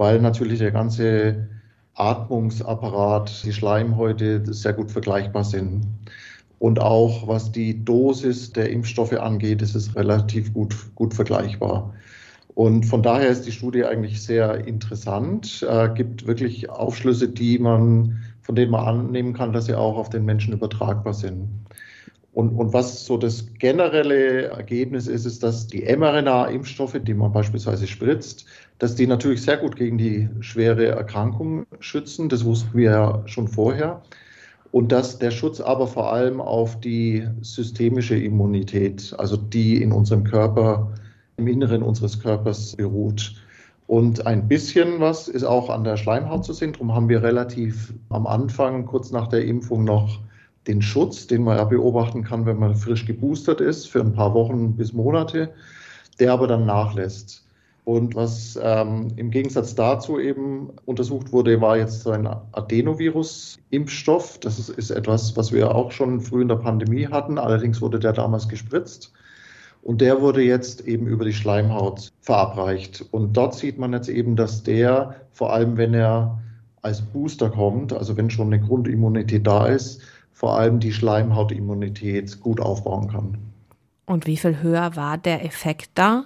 weil 0.00 0.18
natürlich 0.22 0.60
der 0.60 0.70
ganze 0.70 1.46
Atmungsapparat, 1.92 3.44
die 3.44 3.52
Schleimhäute 3.52 4.42
sehr 4.50 4.72
gut 4.72 4.90
vergleichbar 4.90 5.44
sind. 5.44 5.86
Und 6.58 6.80
auch 6.80 7.28
was 7.28 7.52
die 7.52 7.84
Dosis 7.84 8.50
der 8.50 8.70
Impfstoffe 8.70 9.12
angeht, 9.12 9.60
ist 9.60 9.74
es 9.74 9.94
relativ 9.94 10.54
gut, 10.54 10.74
gut 10.94 11.12
vergleichbar. 11.12 11.92
Und 12.54 12.86
von 12.86 13.02
daher 13.02 13.28
ist 13.28 13.42
die 13.46 13.52
Studie 13.52 13.84
eigentlich 13.84 14.22
sehr 14.22 14.66
interessant, 14.66 15.66
äh, 15.68 15.90
gibt 15.90 16.26
wirklich 16.26 16.70
Aufschlüsse, 16.70 17.28
die 17.28 17.58
man 17.58 18.22
von 18.40 18.54
denen 18.54 18.70
man 18.70 18.86
annehmen 18.86 19.34
kann, 19.34 19.52
dass 19.52 19.66
sie 19.66 19.74
auch 19.74 19.98
auf 19.98 20.08
den 20.08 20.24
Menschen 20.24 20.54
übertragbar 20.54 21.12
sind. 21.12 21.46
Und, 22.32 22.50
und 22.56 22.72
was 22.72 23.04
so 23.04 23.16
das 23.16 23.52
generelle 23.58 24.44
Ergebnis 24.44 25.08
ist, 25.08 25.26
ist, 25.26 25.42
dass 25.42 25.66
die 25.66 25.82
mRNA-Impfstoffe, 25.82 26.98
die 27.02 27.14
man 27.14 27.32
beispielsweise 27.32 27.86
spritzt, 27.86 28.46
dass 28.80 28.94
die 28.94 29.06
natürlich 29.06 29.42
sehr 29.42 29.58
gut 29.58 29.76
gegen 29.76 29.98
die 29.98 30.28
schwere 30.40 30.86
Erkrankung 30.86 31.66
schützen. 31.80 32.30
Das 32.30 32.46
wussten 32.46 32.76
wir 32.76 32.90
ja 32.90 33.22
schon 33.26 33.46
vorher. 33.46 34.02
Und 34.72 34.90
dass 34.90 35.18
der 35.18 35.30
Schutz 35.30 35.60
aber 35.60 35.86
vor 35.86 36.12
allem 36.12 36.40
auf 36.40 36.80
die 36.80 37.28
systemische 37.42 38.16
Immunität, 38.16 39.14
also 39.18 39.36
die 39.36 39.82
in 39.82 39.92
unserem 39.92 40.24
Körper, 40.24 40.90
im 41.36 41.46
Inneren 41.46 41.82
unseres 41.82 42.20
Körpers 42.20 42.74
beruht. 42.76 43.34
Und 43.86 44.26
ein 44.26 44.48
bisschen 44.48 44.98
was 44.98 45.28
ist 45.28 45.44
auch 45.44 45.68
an 45.68 45.84
der 45.84 45.98
Schleimhaut 45.98 46.46
zu 46.46 46.54
sehen. 46.54 46.72
Darum 46.72 46.94
haben 46.94 47.08
wir 47.10 47.22
relativ 47.22 47.92
am 48.08 48.26
Anfang, 48.26 48.86
kurz 48.86 49.10
nach 49.10 49.26
der 49.26 49.44
Impfung, 49.44 49.84
noch 49.84 50.20
den 50.66 50.80
Schutz, 50.80 51.26
den 51.26 51.42
man 51.42 51.58
ja 51.58 51.64
beobachten 51.64 52.22
kann, 52.24 52.46
wenn 52.46 52.58
man 52.58 52.76
frisch 52.76 53.04
geboostert 53.04 53.60
ist, 53.60 53.88
für 53.88 54.00
ein 54.00 54.14
paar 54.14 54.32
Wochen 54.32 54.76
bis 54.76 54.94
Monate, 54.94 55.50
der 56.18 56.32
aber 56.32 56.46
dann 56.46 56.64
nachlässt. 56.64 57.44
Und 57.90 58.14
was 58.14 58.56
ähm, 58.62 59.08
im 59.16 59.32
Gegensatz 59.32 59.74
dazu 59.74 60.20
eben 60.20 60.70
untersucht 60.84 61.32
wurde, 61.32 61.60
war 61.60 61.76
jetzt 61.76 62.02
so 62.02 62.12
ein 62.12 62.28
Adenovirus-Impfstoff. 62.52 64.38
Das 64.38 64.60
ist, 64.60 64.68
ist 64.68 64.90
etwas, 64.90 65.36
was 65.36 65.50
wir 65.50 65.74
auch 65.74 65.90
schon 65.90 66.20
früh 66.20 66.42
in 66.42 66.46
der 66.46 66.54
Pandemie 66.54 67.08
hatten. 67.08 67.36
Allerdings 67.36 67.82
wurde 67.82 67.98
der 67.98 68.12
damals 68.12 68.48
gespritzt. 68.48 69.12
Und 69.82 70.00
der 70.00 70.20
wurde 70.20 70.40
jetzt 70.40 70.86
eben 70.86 71.08
über 71.08 71.24
die 71.24 71.32
Schleimhaut 71.32 72.12
verabreicht. 72.20 73.04
Und 73.10 73.36
dort 73.36 73.56
sieht 73.56 73.76
man 73.76 73.92
jetzt 73.92 74.08
eben, 74.08 74.36
dass 74.36 74.62
der, 74.62 75.16
vor 75.32 75.52
allem 75.52 75.76
wenn 75.76 75.92
er 75.92 76.40
als 76.82 77.02
Booster 77.02 77.50
kommt, 77.50 77.92
also 77.92 78.16
wenn 78.16 78.30
schon 78.30 78.54
eine 78.54 78.64
Grundimmunität 78.64 79.44
da 79.44 79.66
ist, 79.66 80.00
vor 80.32 80.56
allem 80.56 80.78
die 80.78 80.92
Schleimhautimmunität 80.92 82.38
gut 82.38 82.60
aufbauen 82.60 83.08
kann. 83.08 83.36
Und 84.06 84.28
wie 84.28 84.36
viel 84.36 84.62
höher 84.62 84.94
war 84.94 85.18
der 85.18 85.44
Effekt 85.44 85.90
da? 85.96 86.22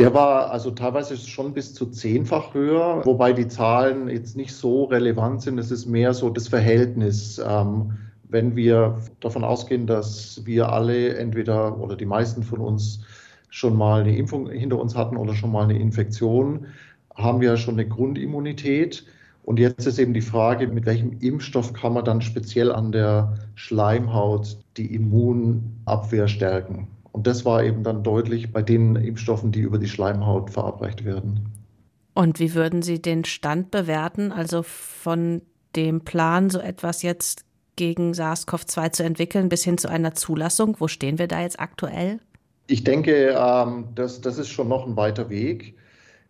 Der 0.00 0.14
war 0.14 0.50
also 0.50 0.70
teilweise 0.70 1.14
schon 1.18 1.52
bis 1.52 1.74
zu 1.74 1.84
zehnfach 1.84 2.54
höher, 2.54 3.04
wobei 3.04 3.34
die 3.34 3.48
Zahlen 3.48 4.08
jetzt 4.08 4.34
nicht 4.34 4.54
so 4.54 4.84
relevant 4.84 5.42
sind. 5.42 5.58
Es 5.58 5.70
ist 5.70 5.84
mehr 5.84 6.14
so 6.14 6.30
das 6.30 6.48
Verhältnis. 6.48 7.38
Ähm, 7.46 7.98
wenn 8.26 8.56
wir 8.56 8.98
davon 9.20 9.44
ausgehen, 9.44 9.86
dass 9.86 10.40
wir 10.46 10.72
alle 10.72 11.16
entweder 11.16 11.78
oder 11.78 11.96
die 11.96 12.06
meisten 12.06 12.42
von 12.42 12.60
uns 12.60 13.02
schon 13.50 13.76
mal 13.76 14.00
eine 14.00 14.16
Impfung 14.16 14.48
hinter 14.48 14.78
uns 14.78 14.96
hatten 14.96 15.18
oder 15.18 15.34
schon 15.34 15.52
mal 15.52 15.64
eine 15.64 15.78
Infektion, 15.78 16.68
haben 17.14 17.42
wir 17.42 17.58
schon 17.58 17.74
eine 17.74 17.86
Grundimmunität. 17.86 19.04
Und 19.42 19.58
jetzt 19.58 19.86
ist 19.86 19.98
eben 19.98 20.14
die 20.14 20.22
Frage, 20.22 20.66
mit 20.68 20.86
welchem 20.86 21.18
Impfstoff 21.20 21.74
kann 21.74 21.92
man 21.92 22.06
dann 22.06 22.22
speziell 22.22 22.72
an 22.72 22.90
der 22.90 23.34
Schleimhaut 23.54 24.56
die 24.78 24.94
Immunabwehr 24.94 26.26
stärken. 26.26 26.88
Und 27.12 27.26
das 27.26 27.44
war 27.44 27.64
eben 27.64 27.82
dann 27.82 28.02
deutlich 28.02 28.52
bei 28.52 28.62
den 28.62 28.96
Impfstoffen, 28.96 29.52
die 29.52 29.60
über 29.60 29.78
die 29.78 29.88
Schleimhaut 29.88 30.50
verabreicht 30.50 31.04
werden. 31.04 31.50
Und 32.14 32.38
wie 32.38 32.54
würden 32.54 32.82
Sie 32.82 33.00
den 33.00 33.24
Stand 33.24 33.70
bewerten, 33.70 34.32
also 34.32 34.62
von 34.62 35.42
dem 35.76 36.02
Plan, 36.02 36.50
so 36.50 36.58
etwas 36.58 37.02
jetzt 37.02 37.44
gegen 37.76 38.12
SARS-CoV-2 38.12 38.92
zu 38.92 39.02
entwickeln, 39.04 39.48
bis 39.48 39.64
hin 39.64 39.78
zu 39.78 39.88
einer 39.88 40.14
Zulassung? 40.14 40.76
Wo 40.78 40.88
stehen 40.88 41.18
wir 41.18 41.28
da 41.28 41.40
jetzt 41.40 41.60
aktuell? 41.60 42.20
Ich 42.66 42.84
denke, 42.84 43.34
ähm, 43.36 43.88
das, 43.94 44.20
das 44.20 44.38
ist 44.38 44.48
schon 44.48 44.68
noch 44.68 44.86
ein 44.86 44.96
weiter 44.96 45.30
Weg. 45.30 45.74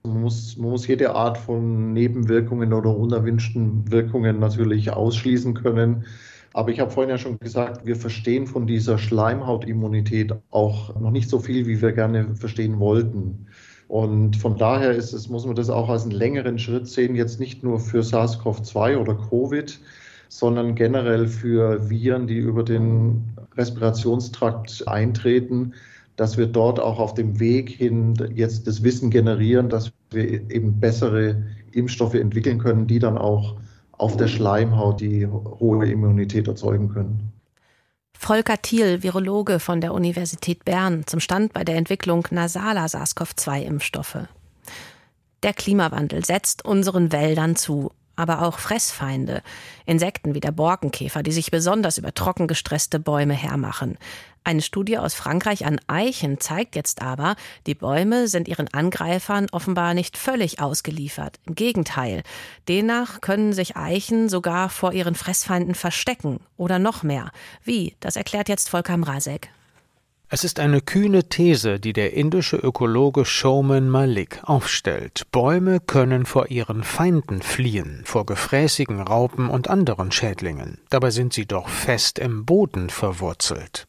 Man 0.03 0.23
muss, 0.23 0.57
man 0.57 0.71
muss 0.71 0.87
jede 0.87 1.15
Art 1.15 1.37
von 1.37 1.93
Nebenwirkungen 1.93 2.73
oder 2.73 2.97
unerwünschten 2.97 3.91
Wirkungen 3.91 4.39
natürlich 4.39 4.91
ausschließen 4.93 5.55
können. 5.55 6.05
Aber 6.53 6.71
ich 6.71 6.81
habe 6.81 6.91
vorhin 6.91 7.11
ja 7.11 7.19
schon 7.19 7.39
gesagt, 7.39 7.87
wir 7.87 7.97
verstehen 7.97 8.47
von 8.47 8.67
dieser 8.67 8.99
Schleimhautimmunität 8.99 10.35
auch 10.51 10.99
noch 10.99 11.13
nicht 11.13 11.29
so 11.29 11.39
viel, 11.39 11.67
wie 11.67 11.81
wir 11.81 11.93
gerne 11.93 12.35
verstehen 12.35 12.81
wollten. 12.81 13.47
Und 13.87 14.37
von 14.37 14.57
daher 14.57 14.93
ist 14.93 15.13
es, 15.13 15.29
muss 15.29 15.47
man 15.47 15.57
das 15.57 15.71
auch 15.71 15.89
als 15.89 16.03
einen 16.03 16.13
längeren 16.13 16.59
Schritt 16.59 16.89
sehen, 16.89 17.15
jetzt 17.15 17.41
nicht 17.41 17.63
nur 17.63 17.79
für 17.79 18.03
SARS-CoV-2 18.03 18.97
oder 18.97 19.15
Covid, 19.15 19.81
sondern 20.29 20.77
generell 20.77 21.27
für 21.27 21.91
Viren, 21.91 22.27
die 22.27 22.39
über 22.39 22.63
den 22.63 23.37
Respirationstrakt 23.57 24.87
eintreten, 24.87 25.75
dass 26.17 26.37
wir 26.39 26.47
dort 26.47 26.79
auch 26.79 26.99
auf 26.99 27.15
dem 27.15 27.41
Weg 27.41 27.71
hin 27.71 28.15
jetzt 28.35 28.67
das 28.67 28.83
Wissen 28.85 29.11
generieren, 29.11 29.69
dass 29.69 29.93
wir 30.11 30.25
eben 30.51 30.79
bessere 30.79 31.43
Impfstoffe 31.73 32.15
entwickeln 32.15 32.59
können, 32.59 32.87
die 32.87 32.99
dann 32.99 33.19
auch 33.19 33.57
auf 34.01 34.17
der 34.17 34.29
Schleimhaut 34.29 35.01
die 35.01 35.27
hohe 35.27 35.87
Immunität 35.87 36.49
erzeugen 36.49 36.89
können. 36.89 37.33
Volker 38.19 38.61
Thiel, 38.61 39.03
Virologe 39.03 39.61
von 39.61 39.81
der 39.81 39.95
Universität 39.95 40.65
Bern, 40.65 41.05
zum 41.07 41.21
Stand 41.21 41.53
bei 41.53 41.65
der 41.65 41.77
Entwicklung 41.77 42.27
nasaler 42.31 42.87
SARS-CoV-2-Impfstoffe. 42.87 44.29
Der 45.43 45.55
Klimawandel 45.55 46.25
setzt 46.25 46.65
unseren 46.65 47.13
Wäldern 47.13 47.57
zu 47.57 47.93
aber 48.21 48.43
auch 48.43 48.59
Fressfeinde, 48.59 49.43
Insekten 49.87 50.35
wie 50.35 50.41
der 50.41 50.53
Borkenkäfer, 50.53 51.23
die 51.23 51.33
sich 51.33 51.51
besonders 51.51 51.97
über 51.97 52.13
trocken 52.13 52.49
gestresste 52.49 53.01
Bäume 53.01 53.33
hermachen. 53.33 53.97
Eine 54.43 54.63
Studie 54.63 54.99
aus 54.99 55.15
Frankreich 55.15 55.67
an 55.67 55.81
Eichen 55.87 56.41
zeigt 56.41 56.75
jetzt 56.75 57.03
aber, 57.03 57.37
die 57.67 57.75
Bäume 57.75 58.27
sind 58.27 58.49
ihren 58.49 58.73
Angreifern 58.73 59.47
offenbar 59.53 59.95
nicht 59.95 60.17
völlig 60.17 60.61
ausgeliefert. 60.61 61.39
Im 61.47 61.55
Gegenteil. 61.55 62.23
Demnach 62.69 63.21
können 63.21 63.53
sich 63.53 63.77
Eichen 63.77 64.29
sogar 64.29 64.71
vor 64.71 64.93
ihren 64.93 65.15
Fressfeinden 65.15 65.75
verstecken 65.75 66.41
oder 66.57 66.79
noch 66.79 67.03
mehr. 67.03 67.31
Wie? 67.65 67.97
Das 68.01 68.17
erklärt 68.17 68.49
jetzt 68.49 68.71
Volker 68.71 68.97
Mrazek. 68.97 69.51
Es 70.33 70.45
ist 70.45 70.61
eine 70.61 70.81
kühne 70.81 71.29
These, 71.29 71.81
die 71.81 71.93
der 71.93 72.13
indische 72.13 72.57
Ökologe 72.57 73.25
Showman 73.25 73.91
Malik 73.91 74.39
aufstellt. 74.45 75.27
Bäume 75.33 75.81
können 75.81 76.25
vor 76.25 76.53
ihren 76.53 76.85
Feinden 76.85 77.43
fliehen, 77.43 78.03
vor 78.05 78.27
gefräßigen 78.27 79.01
Raupen 79.01 79.51
und 79.51 79.67
anderen 79.67 80.13
Schädlingen. 80.13 80.79
Dabei 80.89 81.11
sind 81.11 81.33
sie 81.33 81.47
doch 81.47 81.69
fest 81.69 82.21
im 82.21 82.45
Boden 82.45 82.91
verwurzelt. 82.91 83.89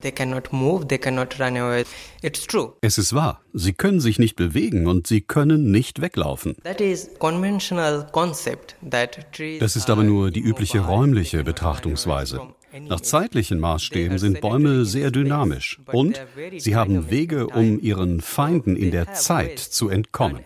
Es 2.81 2.97
ist 2.97 3.13
wahr. 3.13 3.41
Sie 3.53 3.73
können 3.73 3.99
sich 3.99 4.17
nicht 4.17 4.35
bewegen 4.35 4.87
und 4.87 5.05
sie 5.05 5.21
können 5.21 5.69
nicht 5.69 6.01
weglaufen. 6.01 6.55
Das 6.63 6.81
ist 9.75 9.89
aber 9.91 10.03
nur 10.03 10.31
die 10.31 10.39
übliche 10.39 10.79
räumliche 10.79 11.43
Betrachtungsweise. 11.43 12.41
Nach 12.79 13.01
zeitlichen 13.01 13.59
Maßstäben 13.59 14.17
sind 14.17 14.39
Bäume 14.39 14.85
sehr 14.85 15.11
dynamisch 15.11 15.79
und 15.91 16.21
sie 16.57 16.75
haben 16.75 17.09
Wege, 17.09 17.47
um 17.47 17.79
ihren 17.79 18.21
Feinden 18.21 18.75
in 18.77 18.91
der 18.91 19.13
Zeit 19.13 19.59
zu 19.59 19.89
entkommen. 19.89 20.39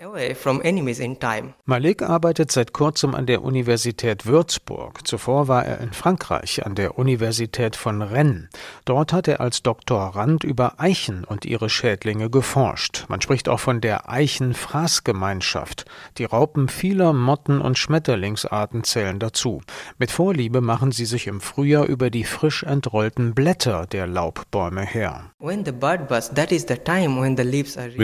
Malik 1.65 2.01
arbeitet 2.01 2.51
seit 2.51 2.73
kurzem 2.73 3.13
an 3.13 3.25
der 3.25 3.43
Universität 3.43 4.25
Würzburg. 4.25 5.07
Zuvor 5.07 5.47
war 5.47 5.65
er 5.65 5.79
in 5.81 5.93
Frankreich 5.93 6.65
an 6.65 6.73
der 6.73 6.97
Universität 6.97 7.75
von 7.75 8.01
Rennes. 8.01 8.49
Dort 8.85 9.13
hat 9.13 9.27
er 9.27 9.39
als 9.39 9.61
Doktorand 9.61 10.43
über 10.43 10.79
Eichen 10.79 11.25
und 11.25 11.45
ihre 11.45 11.69
Schädlinge 11.69 12.29
geforscht. 12.29 13.05
Man 13.07 13.21
spricht 13.21 13.49
auch 13.49 13.59
von 13.59 13.81
der 13.81 14.09
Eichenfraßgemeinschaft. 14.09 15.85
Die 16.17 16.25
Raupen 16.25 16.69
vieler 16.69 17.13
Motten 17.13 17.61
und 17.61 17.77
Schmetterlingsarten 17.77 18.83
zählen 18.83 19.19
dazu. 19.19 19.61
Mit 19.99 20.11
Vorliebe 20.11 20.61
machen 20.61 20.91
sie 20.91 21.05
sich 21.05 21.27
im 21.27 21.41
Frühjahr 21.41 21.85
über 21.85 22.09
die 22.09 22.14
frisch 22.23 22.63
entrollten 22.63 23.33
Blätter 23.35 23.85
der 23.85 24.07
Laubbäume 24.07 24.85
her. 24.85 25.31
Wenn 25.39 25.65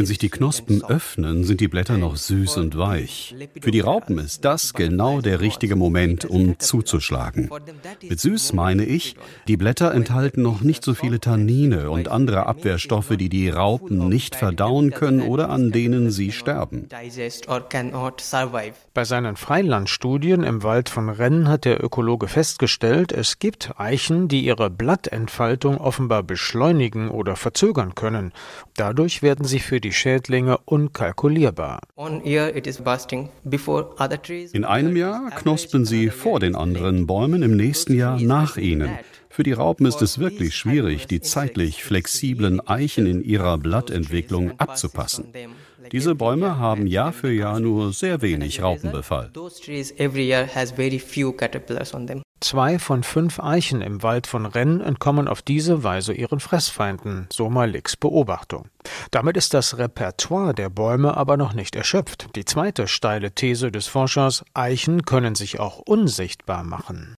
sich 0.06 0.18
die 0.18 0.30
Knospen 0.30 0.84
öffnen, 0.84 1.44
sind 1.44 1.62
die 1.62 1.68
Blätter 1.68 1.98
noch 1.98 2.16
süß 2.16 2.58
und 2.58 2.78
weich. 2.78 3.36
Für 3.62 3.72
die 3.72 3.80
Raupen 3.80 4.18
ist 4.20 4.46
das 4.46 4.74
genau 4.74 5.22
der 5.22 5.40
richtige 5.40 5.76
Moment, 5.76 6.26
um 6.26 6.60
zuzuschlagen. 6.60 7.50
Mit 8.08 8.20
süß 8.20 8.54
meine 8.54 8.86
ich, 8.86 9.16
die 9.48 9.58
Blätter 9.58 9.94
enthalten 9.94 10.42
noch 10.42 10.62
nicht 10.62 10.84
so 10.84 10.94
viele 10.94 11.20
Tannine 11.20 11.90
und 11.90 12.10
andere 12.10 12.46
Abwehrstoffe, 12.46 13.16
die 13.18 13.30
die 13.30 13.50
Raupen 13.50 14.10
nicht 14.10 14.36
verdauen 14.36 14.92
können 14.92 15.22
oder 15.22 15.50
an 15.50 15.72
denen 15.72 16.12
sie 16.12 16.32
sterben. 16.32 16.88
Bei 18.94 19.06
seinen 19.06 19.36
Freilandstudien 19.36 20.44
im 20.44 20.64
Wald 20.64 20.90
von 20.90 21.10
Rennes 21.10 21.48
hat 21.48 21.66
der 21.66 21.84
Ökologe 21.84 22.28
festgestellt, 22.28 23.12
es 23.12 23.40
gibt 23.40 23.80
Eichen 23.80 24.01
Eichen, 24.02 24.28
die 24.28 24.44
ihre 24.46 24.72
Blattentfaltung 24.72 25.78
offenbar 25.78 26.24
beschleunigen 26.24 27.10
oder 27.10 27.36
verzögern 27.36 27.94
können. 27.94 28.32
Dadurch 28.76 29.22
werden 29.22 29.46
sie 29.46 29.60
für 29.60 29.80
die 29.80 29.94
Schädlinge 29.94 30.58
unkalkulierbar. 30.66 31.82
In 34.54 34.66
einem 34.66 34.96
Jahr 34.96 35.30
knospen 35.30 35.86
sie 35.86 36.10
vor 36.10 36.40
den 36.40 36.56
anderen 36.56 37.06
Bäumen, 37.06 37.44
im 37.44 37.56
nächsten 37.56 37.94
Jahr 37.94 38.20
nach 38.20 38.58
ihnen. 38.58 38.90
Für 39.30 39.44
die 39.44 39.54
Raupen 39.54 39.86
ist 39.86 40.02
es 40.02 40.18
wirklich 40.18 40.56
schwierig, 40.56 41.06
die 41.06 41.22
zeitlich 41.22 41.84
flexiblen 41.84 42.60
Eichen 42.68 43.06
in 43.06 43.24
ihrer 43.24 43.60
Blattentwicklung 43.60 44.60
abzupassen. 44.60 45.32
Diese 45.92 46.16
Bäume 46.16 46.58
haben 46.58 46.88
Jahr 46.88 47.14
für 47.14 47.32
Jahr 47.32 47.60
nur 47.60 47.94
sehr 47.94 48.22
wenig 48.24 48.64
Raupenbefall. 48.64 49.32
Zwei 52.42 52.80
von 52.80 53.04
fünf 53.04 53.40
Eichen 53.40 53.82
im 53.82 54.02
Wald 54.02 54.26
von 54.26 54.48
Rennes 54.48 54.82
entkommen 54.84 55.28
auf 55.28 55.44
diese 55.44 55.84
Weise 55.84 56.12
ihren 56.12 56.40
Fressfeinden, 56.40 57.28
so 57.32 57.52
Maliks 57.52 57.96
Beobachtung. 57.96 58.66
Damit 59.12 59.38
ist 59.38 59.54
das 59.54 59.78
Repertoire 59.78 60.56
der 60.56 60.70
Bäume 60.70 61.16
aber 61.16 61.38
noch 61.38 61.54
nicht 61.54 61.76
erschöpft. 61.76 62.30
Die 62.36 62.46
zweite 62.46 62.88
steile 62.88 63.32
These 63.32 63.72
des 63.72 63.86
Forschers, 63.86 64.44
Eichen 64.56 65.06
können 65.06 65.36
sich 65.36 65.60
auch 65.60 65.78
unsichtbar 65.80 66.64
machen. 66.64 67.16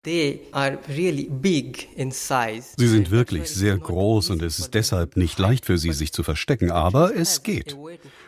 Sie 2.76 2.88
sind 2.88 3.12
wirklich 3.12 3.50
sehr 3.50 3.78
groß 3.78 4.30
und 4.32 4.42
es 4.42 4.60
ist 4.60 4.74
deshalb 4.74 5.16
nicht 5.16 5.40
leicht 5.40 5.66
für 5.66 5.78
sie, 5.78 5.94
sich 5.94 6.12
zu 6.12 6.24
verstecken, 6.24 6.70
aber 6.70 7.16
es 7.16 7.44
geht. 7.44 7.78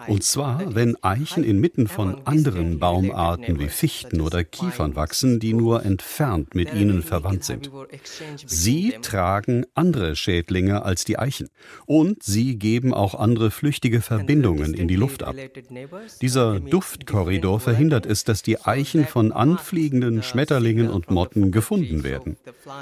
Und 0.07 0.23
zwar, 0.23 0.75
wenn 0.75 0.95
Eichen 1.03 1.43
inmitten 1.43 1.87
von 1.87 2.25
anderen 2.25 2.79
Baumarten 2.79 3.59
wie 3.59 3.67
Fichten 3.67 4.21
oder 4.21 4.45
Kiefern 4.45 4.95
wachsen, 4.95 5.41
die 5.41 5.53
nur 5.53 5.83
entfernt 5.83 6.55
mit 6.55 6.73
ihnen 6.73 6.84
verwandt 7.01 7.43
sind. 7.43 7.69
Sie 8.45 8.95
tragen 9.01 9.65
andere 9.73 10.15
Schädlinge 10.15 10.83
als 10.83 11.05
die 11.05 11.19
Eichen 11.19 11.49
und 11.85 12.23
sie 12.23 12.57
geben 12.57 12.93
auch 12.93 13.15
andere 13.15 13.51
flüchtige 13.51 14.01
Verbindungen 14.01 14.73
in 14.73 14.87
die 14.87 14.95
Luft 14.95 15.23
ab. 15.23 15.35
Dieser 16.21 16.59
Duftkorridor 16.59 17.59
verhindert 17.59 18.05
es, 18.05 18.23
dass 18.23 18.41
die 18.41 18.61
Eichen 18.61 19.05
von 19.05 19.31
anfliegenden 19.31 20.23
Schmetterlingen 20.23 20.89
und 20.89 21.11
Motten 21.11 21.51
gefunden 21.51 22.03
werden. 22.03 22.37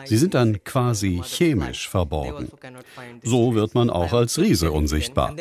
Sie 0.06 0.18
sind 0.18 0.34
dann 0.34 0.64
quasi 0.64 1.22
chemisch 1.24 1.90
verborgen. 1.90 2.50
So 3.24 3.56
wird 3.56 3.76
man 3.76 3.90
auch 3.90 4.14
als 4.14 4.38
Riese 4.38 4.72
unsichtbar. 4.72 5.36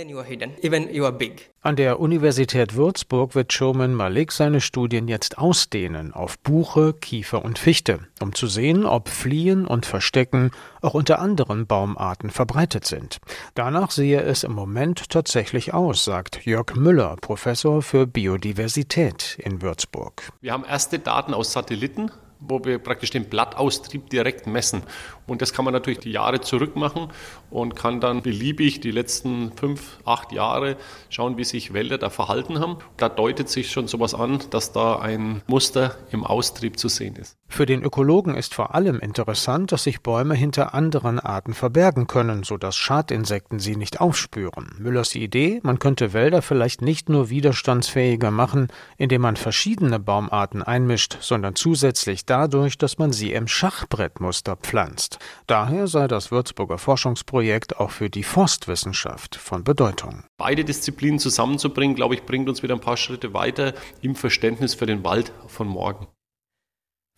An 1.65 1.77
der 1.77 2.01
Universität 2.01 2.75
Würzburg 2.75 3.37
wird 3.37 3.53
Showman 3.53 3.95
Malik 3.95 4.33
seine 4.33 4.61
Studien 4.61 5.07
jetzt 5.07 5.39
ausdehnen 5.39 6.13
auf 6.13 6.37
Buche, 6.41 6.93
Kiefer 6.93 7.45
und 7.45 7.57
Fichte, 7.57 8.01
um 8.21 8.35
zu 8.35 8.49
sehen, 8.49 8.85
ob 8.85 9.09
Fliehen 9.09 9.65
und 9.65 9.87
Verstecken 9.87 10.51
auch 10.81 10.95
unter 10.95 11.21
anderen 11.21 11.69
Baumarten 11.69 12.31
verbreitet 12.31 12.85
sind. 12.85 13.19
Danach 13.55 13.93
sehe 13.93 14.23
es 14.23 14.43
im 14.43 14.55
Moment 14.55 15.09
tatsächlich 15.09 15.73
aus, 15.73 16.05
sagt 16.05 16.45
Jörg 16.45 16.75
Müller, 16.75 17.15
Professor 17.21 17.81
für 17.81 18.09
Biodiversität 18.09 19.39
in 19.39 19.63
Würzburg. 19.63 20.33
Wir 20.41 20.55
haben 20.55 20.65
erste 20.65 20.99
Daten 20.99 21.33
aus 21.33 21.53
Satelliten 21.53 22.11
wo 22.45 22.65
wir 22.65 22.79
praktisch 22.79 23.11
den 23.11 23.29
Blattaustrieb 23.29 24.11
direkt 24.11 24.47
messen. 24.47 24.83
Und 25.27 25.43
das 25.43 25.53
kann 25.53 25.65
man 25.65 25.73
natürlich 25.73 26.01
die 26.01 26.11
Jahre 26.13 26.41
zurück 26.41 26.77
machen 26.77 27.09
und 27.51 27.77
kann 27.77 28.01
dann 28.01 28.23
beliebig 28.23 28.81
die 28.81 28.91
letzten 28.91 29.53
fünf, 29.53 29.99
acht 30.05 30.33
Jahre 30.33 30.77
schauen, 31.11 31.37
wie 31.37 31.45
sich 31.45 31.73
Wälder 31.73 31.99
da 31.99 32.11
verhalten 32.11 32.59
haben. 32.61 32.79
Da 32.97 33.09
deutet 33.09 33.49
sich 33.49 33.71
schon 33.71 33.89
sowas 33.89 34.15
an, 34.15 34.41
dass 34.51 34.73
da 34.73 34.99
ein 34.99 35.43
Muster 35.47 35.97
im 36.11 36.25
Austrieb 36.25 36.79
zu 36.79 36.89
sehen 36.89 37.17
ist. 37.17 37.37
Für 37.49 37.67
den 37.67 37.83
Ökologen 37.83 38.35
ist 38.35 38.55
vor 38.55 38.75
allem 38.75 38.99
interessant, 38.99 39.73
dass 39.73 39.85
sich 39.85 40.01
Bäume 40.01 40.35
hinter 40.35 40.73
anderen 40.75 41.21
Arten 41.21 41.53
verbergen 41.53 42.07
können, 42.07 42.45
sodass 42.45 42.77
Schadinsekten 42.77 43.59
sie 43.59 43.77
nicht 43.77 44.01
aufspüren. 44.01 44.71
Müllers 44.79 45.15
Idee, 45.15 45.61
man 45.63 45.79
könnte 45.79 46.15
Wälder 46.15 46.41
vielleicht 46.41 46.81
nicht 46.81 47.11
nur 47.11 47.29
widerstandsfähiger 47.29 48.31
machen, 48.31 48.69
indem 48.97 49.21
man 49.21 49.37
verschiedene 49.37 50.01
Baumarten 50.01 50.63
einmischt, 50.63 51.19
sondern 51.21 51.55
zusätzlich 51.55 52.25
dadurch, 52.25 52.79
dass 52.79 52.97
man 52.97 53.13
sie 53.13 53.33
im 53.33 53.47
Schachbrettmuster 53.47 54.57
pflanzt. 54.57 55.12
Daher 55.47 55.87
sei 55.87 56.09
das 56.09 56.31
Würzburger 56.31 56.79
Forschungsprojekt 56.79 57.79
auch 57.79 57.91
für 57.91 58.11
die 58.11 58.23
Forstwissenschaft 58.23 59.37
von 59.37 59.65
Bedeutung. 59.65 60.25
Beide 60.37 60.65
Disziplinen 60.65 61.19
zusammenzubringen, 61.19 61.97
glaube 61.97 62.15
ich, 62.15 62.25
bringt 62.25 62.49
uns 62.49 62.63
wieder 62.63 62.75
ein 62.75 62.81
paar 62.81 62.97
Schritte 62.97 63.35
weiter 63.35 63.75
im 64.01 64.15
Verständnis 64.15 64.75
für 64.75 64.87
den 64.87 65.05
Wald 65.05 65.33
von 65.47 65.69
morgen. 65.69 66.07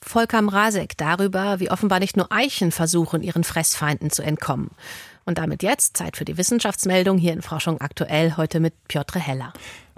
Volker 0.03 0.43
Mrazek 0.43 0.97
darüber, 0.99 1.61
wie 1.61 1.71
offenbar 1.71 1.99
nicht 1.99 2.17
nur 2.17 2.31
Eichen 2.31 2.73
versuchen, 2.73 3.23
ihren 3.23 3.43
Fressfeinden 3.43 4.11
zu 4.11 4.23
entkommen. 4.23 4.71
Und 5.25 5.39
damit 5.39 5.63
jetzt 5.63 5.97
Zeit 5.97 6.19
für 6.19 6.27
die 6.27 6.37
Wissenschaftsmeldung 6.37 7.17
hier 7.17 7.33
in 7.33 7.41
Forschung 7.41 7.81
aktuell, 7.81 8.37
heute 8.37 8.61
mit 8.61 8.75
Piotr 8.89 9.19
Heller. 9.19 9.55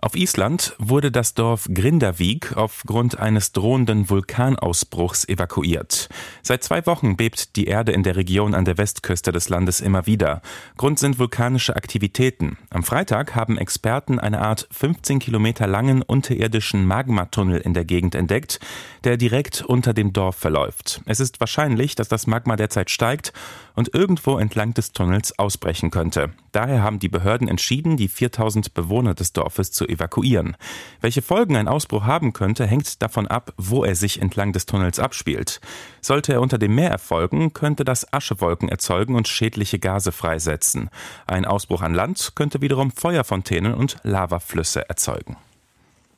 Auf 0.06 0.14
Island 0.14 0.76
wurde 0.78 1.10
das 1.10 1.34
Dorf 1.34 1.66
Grindavik 1.68 2.56
aufgrund 2.56 3.18
eines 3.18 3.50
drohenden 3.50 4.08
Vulkanausbruchs 4.08 5.28
evakuiert. 5.28 6.08
Seit 6.42 6.62
zwei 6.62 6.86
Wochen 6.86 7.16
bebt 7.16 7.56
die 7.56 7.66
Erde 7.66 7.90
in 7.90 8.04
der 8.04 8.14
Region 8.14 8.54
an 8.54 8.64
der 8.64 8.78
Westküste 8.78 9.32
des 9.32 9.48
Landes 9.48 9.80
immer 9.80 10.06
wieder. 10.06 10.42
Grund 10.76 11.00
sind 11.00 11.18
vulkanische 11.18 11.74
Aktivitäten. 11.74 12.56
Am 12.70 12.84
Freitag 12.84 13.34
haben 13.34 13.58
Experten 13.58 14.20
eine 14.20 14.42
Art 14.42 14.68
15 14.70 15.18
Kilometer 15.18 15.66
langen 15.66 16.02
unterirdischen 16.02 16.86
Magmatunnel 16.86 17.58
in 17.58 17.74
der 17.74 17.84
Gegend 17.84 18.14
entdeckt, 18.14 18.60
der 19.02 19.16
direkt 19.16 19.62
unter 19.62 19.92
dem 19.92 20.12
Dorf 20.12 20.36
verläuft. 20.36 21.00
Es 21.06 21.18
ist 21.18 21.40
wahrscheinlich, 21.40 21.96
dass 21.96 22.06
das 22.06 22.28
Magma 22.28 22.54
derzeit 22.54 22.92
steigt 22.92 23.32
und 23.76 23.94
irgendwo 23.94 24.38
entlang 24.38 24.74
des 24.74 24.92
Tunnels 24.92 25.38
ausbrechen 25.38 25.90
könnte. 25.90 26.30
Daher 26.50 26.82
haben 26.82 26.98
die 26.98 27.08
Behörden 27.08 27.46
entschieden, 27.46 27.96
die 27.96 28.08
4000 28.08 28.74
Bewohner 28.74 29.14
des 29.14 29.32
Dorfes 29.32 29.70
zu 29.70 29.86
evakuieren. 29.86 30.56
Welche 31.00 31.22
Folgen 31.22 31.54
ein 31.54 31.68
Ausbruch 31.68 32.04
haben 32.04 32.32
könnte, 32.32 32.66
hängt 32.66 33.00
davon 33.02 33.28
ab, 33.28 33.52
wo 33.56 33.84
er 33.84 33.94
sich 33.94 34.20
entlang 34.20 34.52
des 34.52 34.66
Tunnels 34.66 34.98
abspielt. 34.98 35.60
Sollte 36.00 36.32
er 36.32 36.40
unter 36.40 36.58
dem 36.58 36.74
Meer 36.74 36.90
erfolgen, 36.90 37.52
könnte 37.52 37.84
das 37.84 38.12
Aschewolken 38.12 38.68
erzeugen 38.68 39.14
und 39.14 39.28
schädliche 39.28 39.78
Gase 39.78 40.10
freisetzen. 40.10 40.90
Ein 41.26 41.44
Ausbruch 41.44 41.82
an 41.82 41.94
Land 41.94 42.32
könnte 42.34 42.62
wiederum 42.62 42.90
Feuerfontänen 42.90 43.74
und 43.74 43.98
Lavaflüsse 44.02 44.88
erzeugen. 44.88 45.36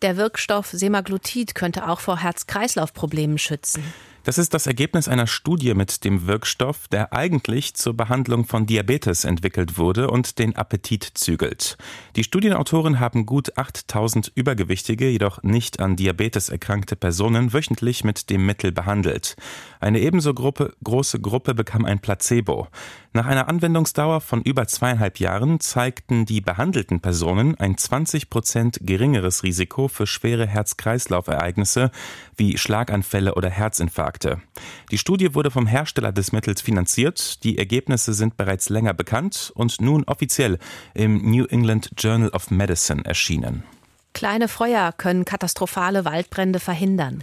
Der 0.03 0.16
Wirkstoff 0.16 0.68
Semaglutid 0.71 1.57
könnte 1.57 1.88
auch 1.88 1.99
vor 1.99 2.18
Herz-Kreislauf-Problemen 2.18 3.37
schützen. 3.37 3.83
Das 4.24 4.37
ist 4.37 4.52
das 4.52 4.66
Ergebnis 4.66 5.09
einer 5.09 5.26
Studie 5.26 5.72
mit 5.74 6.04
dem 6.04 6.26
Wirkstoff, 6.26 6.88
der 6.88 7.12
eigentlich 7.14 7.74
zur 7.74 7.94
Behandlung 7.94 8.44
von 8.44 8.66
Diabetes 8.66 9.24
entwickelt 9.24 9.78
wurde 9.78 10.11
und 10.11 10.38
den 10.38 10.54
Appetit 10.57 11.04
zügelt. 11.14 11.78
Die 12.16 12.24
Studienautoren 12.24 13.00
haben 13.00 13.24
gut 13.24 13.57
8000 13.57 14.31
übergewichtige, 14.35 15.09
jedoch 15.09 15.42
nicht 15.42 15.81
an 15.81 15.96
Diabetes 15.96 16.50
erkrankte 16.50 16.96
Personen 16.96 17.54
wöchentlich 17.54 18.04
mit 18.04 18.28
dem 18.28 18.44
Mittel 18.44 18.72
behandelt. 18.72 19.37
Eine 19.81 20.00
ebenso 20.00 20.35
Gruppe, 20.35 20.74
große 20.85 21.20
Gruppe 21.20 21.54
bekam 21.54 21.85
ein 21.85 22.00
Placebo. 22.00 22.68
Nach 23.14 23.26
einer 23.26 23.48
Anwendungsdauer 23.48 24.20
von 24.20 24.42
über 24.42 24.66
zweieinhalb 24.66 25.18
Jahren 25.18 25.61
zeigten 25.61 26.26
die 26.26 26.40
behandelten 26.40 27.00
Personen 27.00 27.54
ein 27.59 27.78
20 27.78 28.28
Prozent 28.28 28.81
geringeres 28.83 29.42
Risiko 29.42 29.88
für 29.88 30.07
schwere 30.07 30.46
Herz-Kreislauf-Ereignisse 30.46 31.90
wie 32.37 32.59
Schlaganfälle 32.59 33.35
oder 33.35 33.48
Herzinfarkte. 33.48 34.17
Die 34.90 34.98
Studie 34.98 35.35
wurde 35.35 35.50
vom 35.50 35.66
Hersteller 35.66 36.12
des 36.12 36.33
Mittels 36.33 36.61
finanziert. 36.61 37.44
Die 37.44 37.59
Ergebnisse 37.59 38.14
sind 38.14 38.37
bereits 38.37 38.68
länger 38.68 38.94
bekannt 38.94 39.52
und 39.54 39.81
nun 39.81 40.04
offiziell 40.04 40.59
im 40.94 41.31
New 41.31 41.44
England 41.46 41.90
Journal 41.96 42.31
of 42.31 42.50
Medicine 42.50 43.04
erschienen. 43.04 43.64
Kleine 44.14 44.48
Feuer 44.48 44.92
können 44.92 45.24
katastrophale 45.24 46.04
Waldbrände 46.04 46.61
verhindern. 46.61 47.22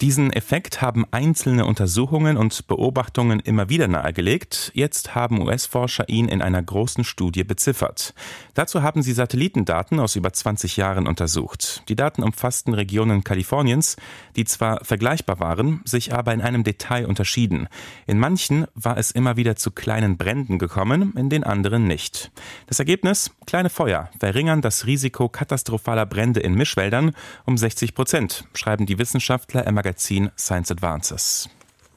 Diesen 0.00 0.32
Effekt 0.32 0.80
haben 0.80 1.04
einzelne 1.10 1.66
Untersuchungen 1.66 2.38
und 2.38 2.66
Beobachtungen 2.66 3.38
immer 3.38 3.68
wieder 3.68 3.86
nahegelegt. 3.86 4.72
Jetzt 4.72 5.14
haben 5.14 5.42
US-Forscher 5.42 6.08
ihn 6.08 6.26
in 6.26 6.40
einer 6.40 6.62
großen 6.62 7.04
Studie 7.04 7.44
beziffert. 7.44 8.14
Dazu 8.54 8.82
haben 8.82 9.02
sie 9.02 9.12
Satellitendaten 9.12 10.00
aus 10.00 10.16
über 10.16 10.32
20 10.32 10.78
Jahren 10.78 11.06
untersucht. 11.06 11.82
Die 11.90 11.96
Daten 11.96 12.22
umfassten 12.22 12.72
Regionen 12.72 13.24
Kaliforniens, 13.24 13.96
die 14.36 14.46
zwar 14.46 14.82
vergleichbar 14.86 15.38
waren, 15.38 15.82
sich 15.84 16.14
aber 16.14 16.32
in 16.32 16.40
einem 16.40 16.64
Detail 16.64 17.04
unterschieden. 17.04 17.68
In 18.06 18.18
manchen 18.18 18.66
war 18.74 18.96
es 18.96 19.10
immer 19.10 19.36
wieder 19.36 19.56
zu 19.56 19.70
kleinen 19.70 20.16
Bränden 20.16 20.58
gekommen, 20.58 21.12
in 21.14 21.28
den 21.28 21.44
anderen 21.44 21.86
nicht. 21.86 22.32
Das 22.68 22.78
Ergebnis? 22.78 23.32
Kleine 23.44 23.68
Feuer 23.68 24.08
verringern 24.18 24.62
das 24.62 24.86
Risiko 24.86 25.28
katastrophaler 25.28 26.06
Brände 26.06 26.40
in 26.40 26.54
Mischwäldern 26.54 27.12
um 27.44 27.58
60 27.58 27.94
Prozent, 27.94 28.44
schreiben 28.54 28.86
die 28.86 28.98
Wissenschaftler 28.98 29.66
im 29.66 29.74
Magazin 29.74 29.89
Science 29.98 30.70
Advances. 30.70 31.48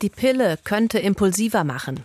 Die 0.01 0.09
Pille 0.09 0.57
könnte 0.63 0.99
impulsiver 0.99 1.63
machen. 1.63 2.03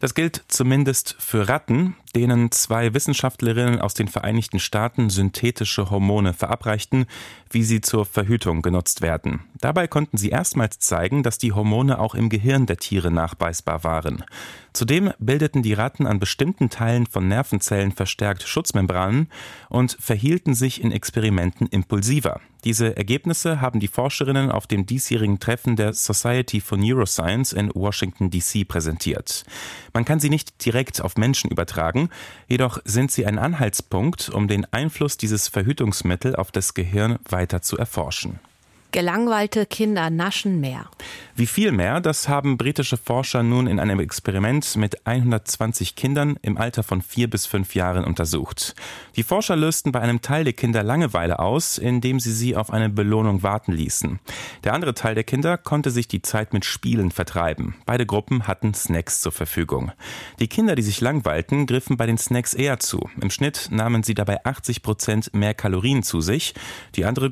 Das 0.00 0.14
gilt 0.14 0.44
zumindest 0.48 1.16
für 1.18 1.48
Ratten, 1.48 1.96
denen 2.16 2.50
zwei 2.50 2.94
Wissenschaftlerinnen 2.94 3.78
aus 3.78 3.92
den 3.92 4.08
Vereinigten 4.08 4.58
Staaten 4.58 5.10
synthetische 5.10 5.90
Hormone 5.90 6.32
verabreichten, 6.32 7.04
wie 7.50 7.62
sie 7.62 7.82
zur 7.82 8.06
Verhütung 8.06 8.62
genutzt 8.62 9.02
werden. 9.02 9.40
Dabei 9.60 9.86
konnten 9.86 10.16
sie 10.16 10.30
erstmals 10.30 10.78
zeigen, 10.78 11.22
dass 11.22 11.36
die 11.36 11.52
Hormone 11.52 11.98
auch 11.98 12.14
im 12.14 12.30
Gehirn 12.30 12.64
der 12.64 12.78
Tiere 12.78 13.10
nachweisbar 13.10 13.84
waren. 13.84 14.24
Zudem 14.72 15.12
bildeten 15.18 15.62
die 15.62 15.74
Ratten 15.74 16.06
an 16.06 16.18
bestimmten 16.18 16.70
Teilen 16.70 17.06
von 17.06 17.28
Nervenzellen 17.28 17.92
verstärkt 17.92 18.42
Schutzmembranen 18.42 19.28
und 19.68 19.96
verhielten 20.00 20.54
sich 20.54 20.82
in 20.82 20.92
Experimenten 20.92 21.66
impulsiver. 21.66 22.40
Diese 22.64 22.96
Ergebnisse 22.96 23.60
haben 23.60 23.78
die 23.78 23.88
Forscherinnen 23.88 24.50
auf 24.50 24.66
dem 24.66 24.86
diesjährigen 24.86 25.38
Treffen 25.38 25.76
der 25.76 25.92
Society 25.92 26.60
for 26.60 26.76
Neuroscience 26.76 27.52
in 27.52 27.70
Washington, 27.74 28.28
D.C. 28.28 28.64
präsentiert. 28.64 29.44
Man 29.94 30.04
kann 30.04 30.18
sie 30.18 30.30
nicht 30.30 30.64
direkt 30.64 31.00
auf 31.00 31.16
Menschen 31.16 31.50
übertragen, 31.50 32.05
jedoch 32.48 32.78
sind 32.84 33.10
sie 33.10 33.26
ein 33.26 33.38
Anhaltspunkt, 33.38 34.28
um 34.28 34.48
den 34.48 34.66
Einfluss 34.72 35.16
dieses 35.16 35.48
Verhütungsmittel 35.48 36.36
auf 36.36 36.50
das 36.50 36.74
Gehirn 36.74 37.18
weiter 37.28 37.62
zu 37.62 37.76
erforschen. 37.76 38.40
Gelangweilte 38.92 39.66
Kinder 39.66 40.10
naschen 40.10 40.60
mehr. 40.60 40.86
Wie 41.38 41.46
viel 41.46 41.70
mehr, 41.70 42.00
das 42.00 42.30
haben 42.30 42.56
britische 42.56 42.96
Forscher 42.96 43.42
nun 43.42 43.66
in 43.66 43.78
einem 43.78 44.00
Experiment 44.00 44.74
mit 44.76 45.06
120 45.06 45.94
Kindern 45.94 46.38
im 46.40 46.56
Alter 46.56 46.82
von 46.82 47.02
vier 47.02 47.28
bis 47.28 47.44
fünf 47.44 47.74
Jahren 47.74 48.04
untersucht. 48.04 48.74
Die 49.16 49.22
Forscher 49.22 49.54
lösten 49.54 49.92
bei 49.92 50.00
einem 50.00 50.22
Teil 50.22 50.44
der 50.44 50.54
Kinder 50.54 50.82
Langeweile 50.82 51.38
aus, 51.38 51.76
indem 51.76 52.20
sie 52.20 52.32
sie 52.32 52.56
auf 52.56 52.72
eine 52.72 52.88
Belohnung 52.88 53.42
warten 53.42 53.72
ließen. 53.72 54.18
Der 54.64 54.72
andere 54.72 54.94
Teil 54.94 55.14
der 55.14 55.24
Kinder 55.24 55.58
konnte 55.58 55.90
sich 55.90 56.08
die 56.08 56.22
Zeit 56.22 56.54
mit 56.54 56.64
Spielen 56.64 57.10
vertreiben. 57.10 57.74
Beide 57.84 58.06
Gruppen 58.06 58.46
hatten 58.46 58.72
Snacks 58.72 59.20
zur 59.20 59.32
Verfügung. 59.32 59.92
Die 60.40 60.48
Kinder, 60.48 60.74
die 60.74 60.82
sich 60.82 61.02
langweilten, 61.02 61.66
griffen 61.66 61.98
bei 61.98 62.06
den 62.06 62.16
Snacks 62.16 62.54
eher 62.54 62.80
zu. 62.80 63.10
Im 63.20 63.30
Schnitt 63.30 63.68
nahmen 63.70 64.02
sie 64.02 64.14
dabei 64.14 64.42
80 64.44 64.82
Prozent 64.82 65.34
mehr 65.34 65.52
Kalorien 65.52 66.02
zu 66.02 66.22
sich. 66.22 66.54
Die 66.94 67.04
andere 67.04 67.30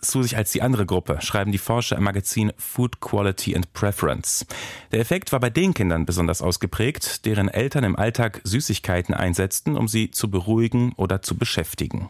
zu 0.00 0.22
sich 0.22 0.36
als 0.36 0.52
die 0.52 0.62
andere 0.62 0.86
Gruppe, 0.86 1.18
schreiben 1.20 1.52
die 1.52 1.58
Forscher 1.58 1.96
im 1.96 2.04
Magazin 2.04 2.52
Food 2.56 3.00
Quality 3.00 3.54
and 3.54 3.72
Preference. 3.72 4.46
Der 4.92 5.00
Effekt 5.00 5.32
war 5.32 5.40
bei 5.40 5.50
den 5.50 5.74
Kindern 5.74 6.06
besonders 6.06 6.42
ausgeprägt, 6.42 7.26
deren 7.26 7.48
Eltern 7.48 7.84
im 7.84 7.96
Alltag 7.96 8.40
Süßigkeiten 8.44 9.14
einsetzten, 9.14 9.76
um 9.76 9.88
sie 9.88 10.10
zu 10.10 10.30
beruhigen 10.30 10.92
oder 10.96 11.22
zu 11.22 11.36
beschäftigen. 11.36 12.08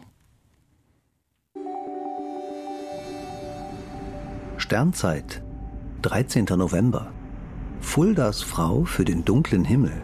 Sternzeit, 4.57 5.43
13. 6.01 6.45
November. 6.45 7.11
Fuldas 7.79 8.41
Frau 8.41 8.85
für 8.85 9.05
den 9.05 9.23
dunklen 9.23 9.63
Himmel. 9.63 10.01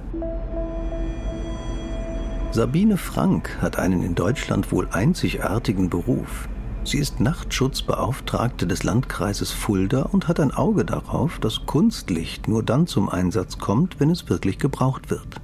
Sabine 2.51 2.97
Frank 2.97 3.57
hat 3.61 3.77
einen 3.77 4.03
in 4.03 4.13
Deutschland 4.13 4.71
wohl 4.71 4.87
einzigartigen 4.91 5.89
Beruf. 5.89 6.47
Sie 6.85 6.97
ist 6.97 7.21
Nachtschutzbeauftragte 7.21 8.67
des 8.67 8.83
Landkreises 8.83 9.51
Fulda 9.51 10.03
und 10.03 10.27
hat 10.27 10.39
ein 10.39 10.51
Auge 10.51 10.83
darauf, 10.83 11.39
dass 11.39 11.65
Kunstlicht 11.65 12.47
nur 12.47 12.61
dann 12.61 12.87
zum 12.87 13.07
Einsatz 13.07 13.57
kommt, 13.57 13.99
wenn 13.99 14.09
es 14.09 14.29
wirklich 14.29 14.59
gebraucht 14.59 15.09
wird. 15.09 15.41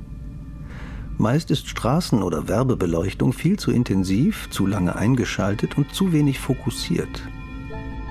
Meist 1.18 1.50
ist 1.52 1.68
Straßen- 1.68 2.22
oder 2.22 2.48
Werbebeleuchtung 2.48 3.34
viel 3.34 3.58
zu 3.58 3.72
intensiv, 3.72 4.50
zu 4.52 4.66
lange 4.66 4.96
eingeschaltet 4.96 5.78
und 5.78 5.94
zu 5.94 6.12
wenig 6.12 6.40
fokussiert. 6.40 7.28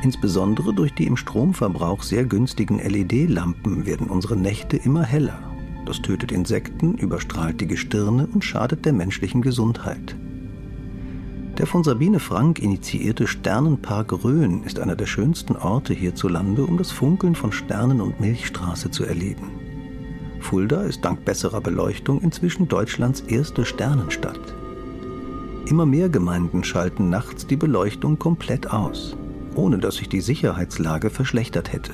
Insbesondere 0.02 0.72
durch 0.72 0.94
die 0.94 1.06
im 1.06 1.16
Stromverbrauch 1.16 2.02
sehr 2.02 2.24
günstigen 2.24 2.78
LED-Lampen 2.78 3.84
werden 3.84 4.08
unsere 4.08 4.36
Nächte 4.36 4.76
immer 4.76 5.02
heller. 5.02 5.38
Das 5.86 6.00
tötet 6.02 6.32
Insekten, 6.32 6.94
überstrahlt 6.94 7.60
die 7.60 7.66
Gestirne 7.66 8.28
und 8.32 8.44
schadet 8.44 8.84
der 8.84 8.92
menschlichen 8.92 9.42
Gesundheit. 9.42 10.16
Der 11.58 11.66
von 11.66 11.82
Sabine 11.82 12.20
Frank 12.20 12.60
initiierte 12.60 13.26
Sternenpark 13.26 14.12
Rhön 14.22 14.62
ist 14.62 14.78
einer 14.78 14.94
der 14.94 15.06
schönsten 15.06 15.56
Orte 15.56 15.92
hierzulande, 15.92 16.64
um 16.64 16.78
das 16.78 16.92
Funkeln 16.92 17.34
von 17.34 17.50
Sternen 17.50 18.00
und 18.00 18.20
Milchstraße 18.20 18.92
zu 18.92 19.04
erleben. 19.04 19.50
Fulda 20.38 20.82
ist 20.82 21.04
dank 21.04 21.24
besserer 21.24 21.60
Beleuchtung 21.60 22.20
inzwischen 22.20 22.68
Deutschlands 22.68 23.22
erste 23.22 23.64
Sternenstadt. 23.64 24.38
Immer 25.66 25.84
mehr 25.84 26.08
Gemeinden 26.08 26.62
schalten 26.62 27.10
nachts 27.10 27.48
die 27.48 27.56
Beleuchtung 27.56 28.20
komplett 28.20 28.70
aus, 28.70 29.16
ohne 29.56 29.78
dass 29.78 29.96
sich 29.96 30.08
die 30.08 30.20
Sicherheitslage 30.20 31.10
verschlechtert 31.10 31.72
hätte. 31.72 31.92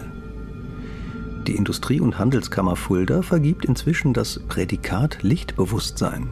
Die 1.46 1.57
Industrie- 1.57 2.00
und 2.00 2.18
Handelskammer 2.18 2.77
Fulda 2.77 3.22
vergibt 3.22 3.64
inzwischen 3.64 4.12
das 4.12 4.40
Prädikat 4.46 5.22
Lichtbewusstsein 5.22 6.29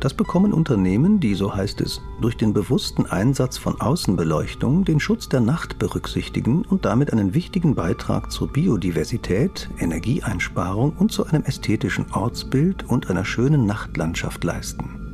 das 0.00 0.14
bekommen 0.14 0.52
Unternehmen, 0.52 1.20
die, 1.20 1.34
so 1.34 1.54
heißt 1.54 1.80
es, 1.80 2.00
durch 2.20 2.36
den 2.36 2.52
bewussten 2.52 3.06
Einsatz 3.06 3.58
von 3.58 3.80
Außenbeleuchtung 3.80 4.84
den 4.84 5.00
Schutz 5.00 5.28
der 5.28 5.40
Nacht 5.40 5.78
berücksichtigen 5.78 6.62
und 6.62 6.84
damit 6.84 7.12
einen 7.12 7.34
wichtigen 7.34 7.74
Beitrag 7.74 8.30
zur 8.30 8.48
Biodiversität, 8.48 9.68
Energieeinsparung 9.78 10.92
und 10.98 11.10
zu 11.10 11.26
einem 11.26 11.42
ästhetischen 11.44 12.06
Ortsbild 12.12 12.88
und 12.88 13.10
einer 13.10 13.24
schönen 13.24 13.66
Nachtlandschaft 13.66 14.44
leisten. 14.44 15.08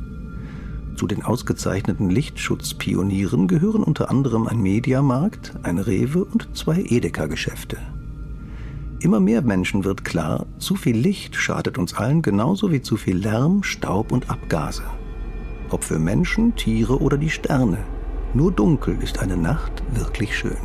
Zu 0.95 1.07
den 1.07 1.23
ausgezeichneten 1.23 2.09
Lichtschutzpionieren 2.09 3.47
gehören 3.47 3.83
unter 3.83 4.09
anderem 4.09 4.47
ein 4.47 4.61
Mediamarkt, 4.61 5.53
ein 5.63 5.77
Rewe 5.77 6.23
und 6.23 6.55
zwei 6.55 6.81
Edeka-Geschäfte. 6.81 7.77
Immer 9.05 9.19
mehr 9.19 9.43
Menschen 9.43 9.83
wird 9.83 10.03
klar, 10.03 10.47
zu 10.57 10.75
viel 10.75 10.97
Licht 10.97 11.35
schadet 11.35 11.77
uns 11.77 11.93
allen 11.93 12.23
genauso 12.23 12.71
wie 12.71 12.81
zu 12.81 12.97
viel 12.97 13.15
Lärm, 13.15 13.61
Staub 13.61 14.11
und 14.11 14.31
Abgase. 14.31 14.81
Ob 15.69 15.83
für 15.83 15.99
Menschen, 15.99 16.55
Tiere 16.55 16.99
oder 16.99 17.15
die 17.15 17.29
Sterne. 17.29 17.77
Nur 18.33 18.51
dunkel 18.51 18.97
ist 19.03 19.19
eine 19.19 19.37
Nacht 19.37 19.83
wirklich 19.91 20.35
schön. 20.35 20.57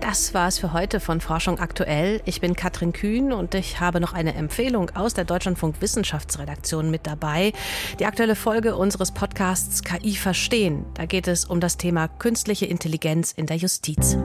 Das 0.00 0.32
war 0.32 0.48
es 0.48 0.58
für 0.58 0.72
heute 0.72 0.98
von 0.98 1.20
Forschung 1.20 1.58
aktuell. 1.58 2.22
Ich 2.24 2.40
bin 2.40 2.56
Katrin 2.56 2.94
Kühn 2.94 3.34
und 3.34 3.54
ich 3.54 3.80
habe 3.80 4.00
noch 4.00 4.14
eine 4.14 4.34
Empfehlung 4.34 4.88
aus 4.94 5.12
der 5.12 5.26
Deutschlandfunk 5.26 5.82
Wissenschaftsredaktion 5.82 6.90
mit 6.90 7.06
dabei. 7.06 7.52
Die 7.98 8.06
aktuelle 8.06 8.34
Folge 8.34 8.76
unseres 8.76 9.12
Podcasts 9.12 9.82
KI 9.82 10.14
verstehen. 10.14 10.86
Da 10.94 11.04
geht 11.04 11.28
es 11.28 11.44
um 11.44 11.60
das 11.60 11.76
Thema 11.76 12.08
künstliche 12.08 12.64
Intelligenz 12.64 13.32
in 13.32 13.44
der 13.44 13.58
Justiz. 13.58 14.16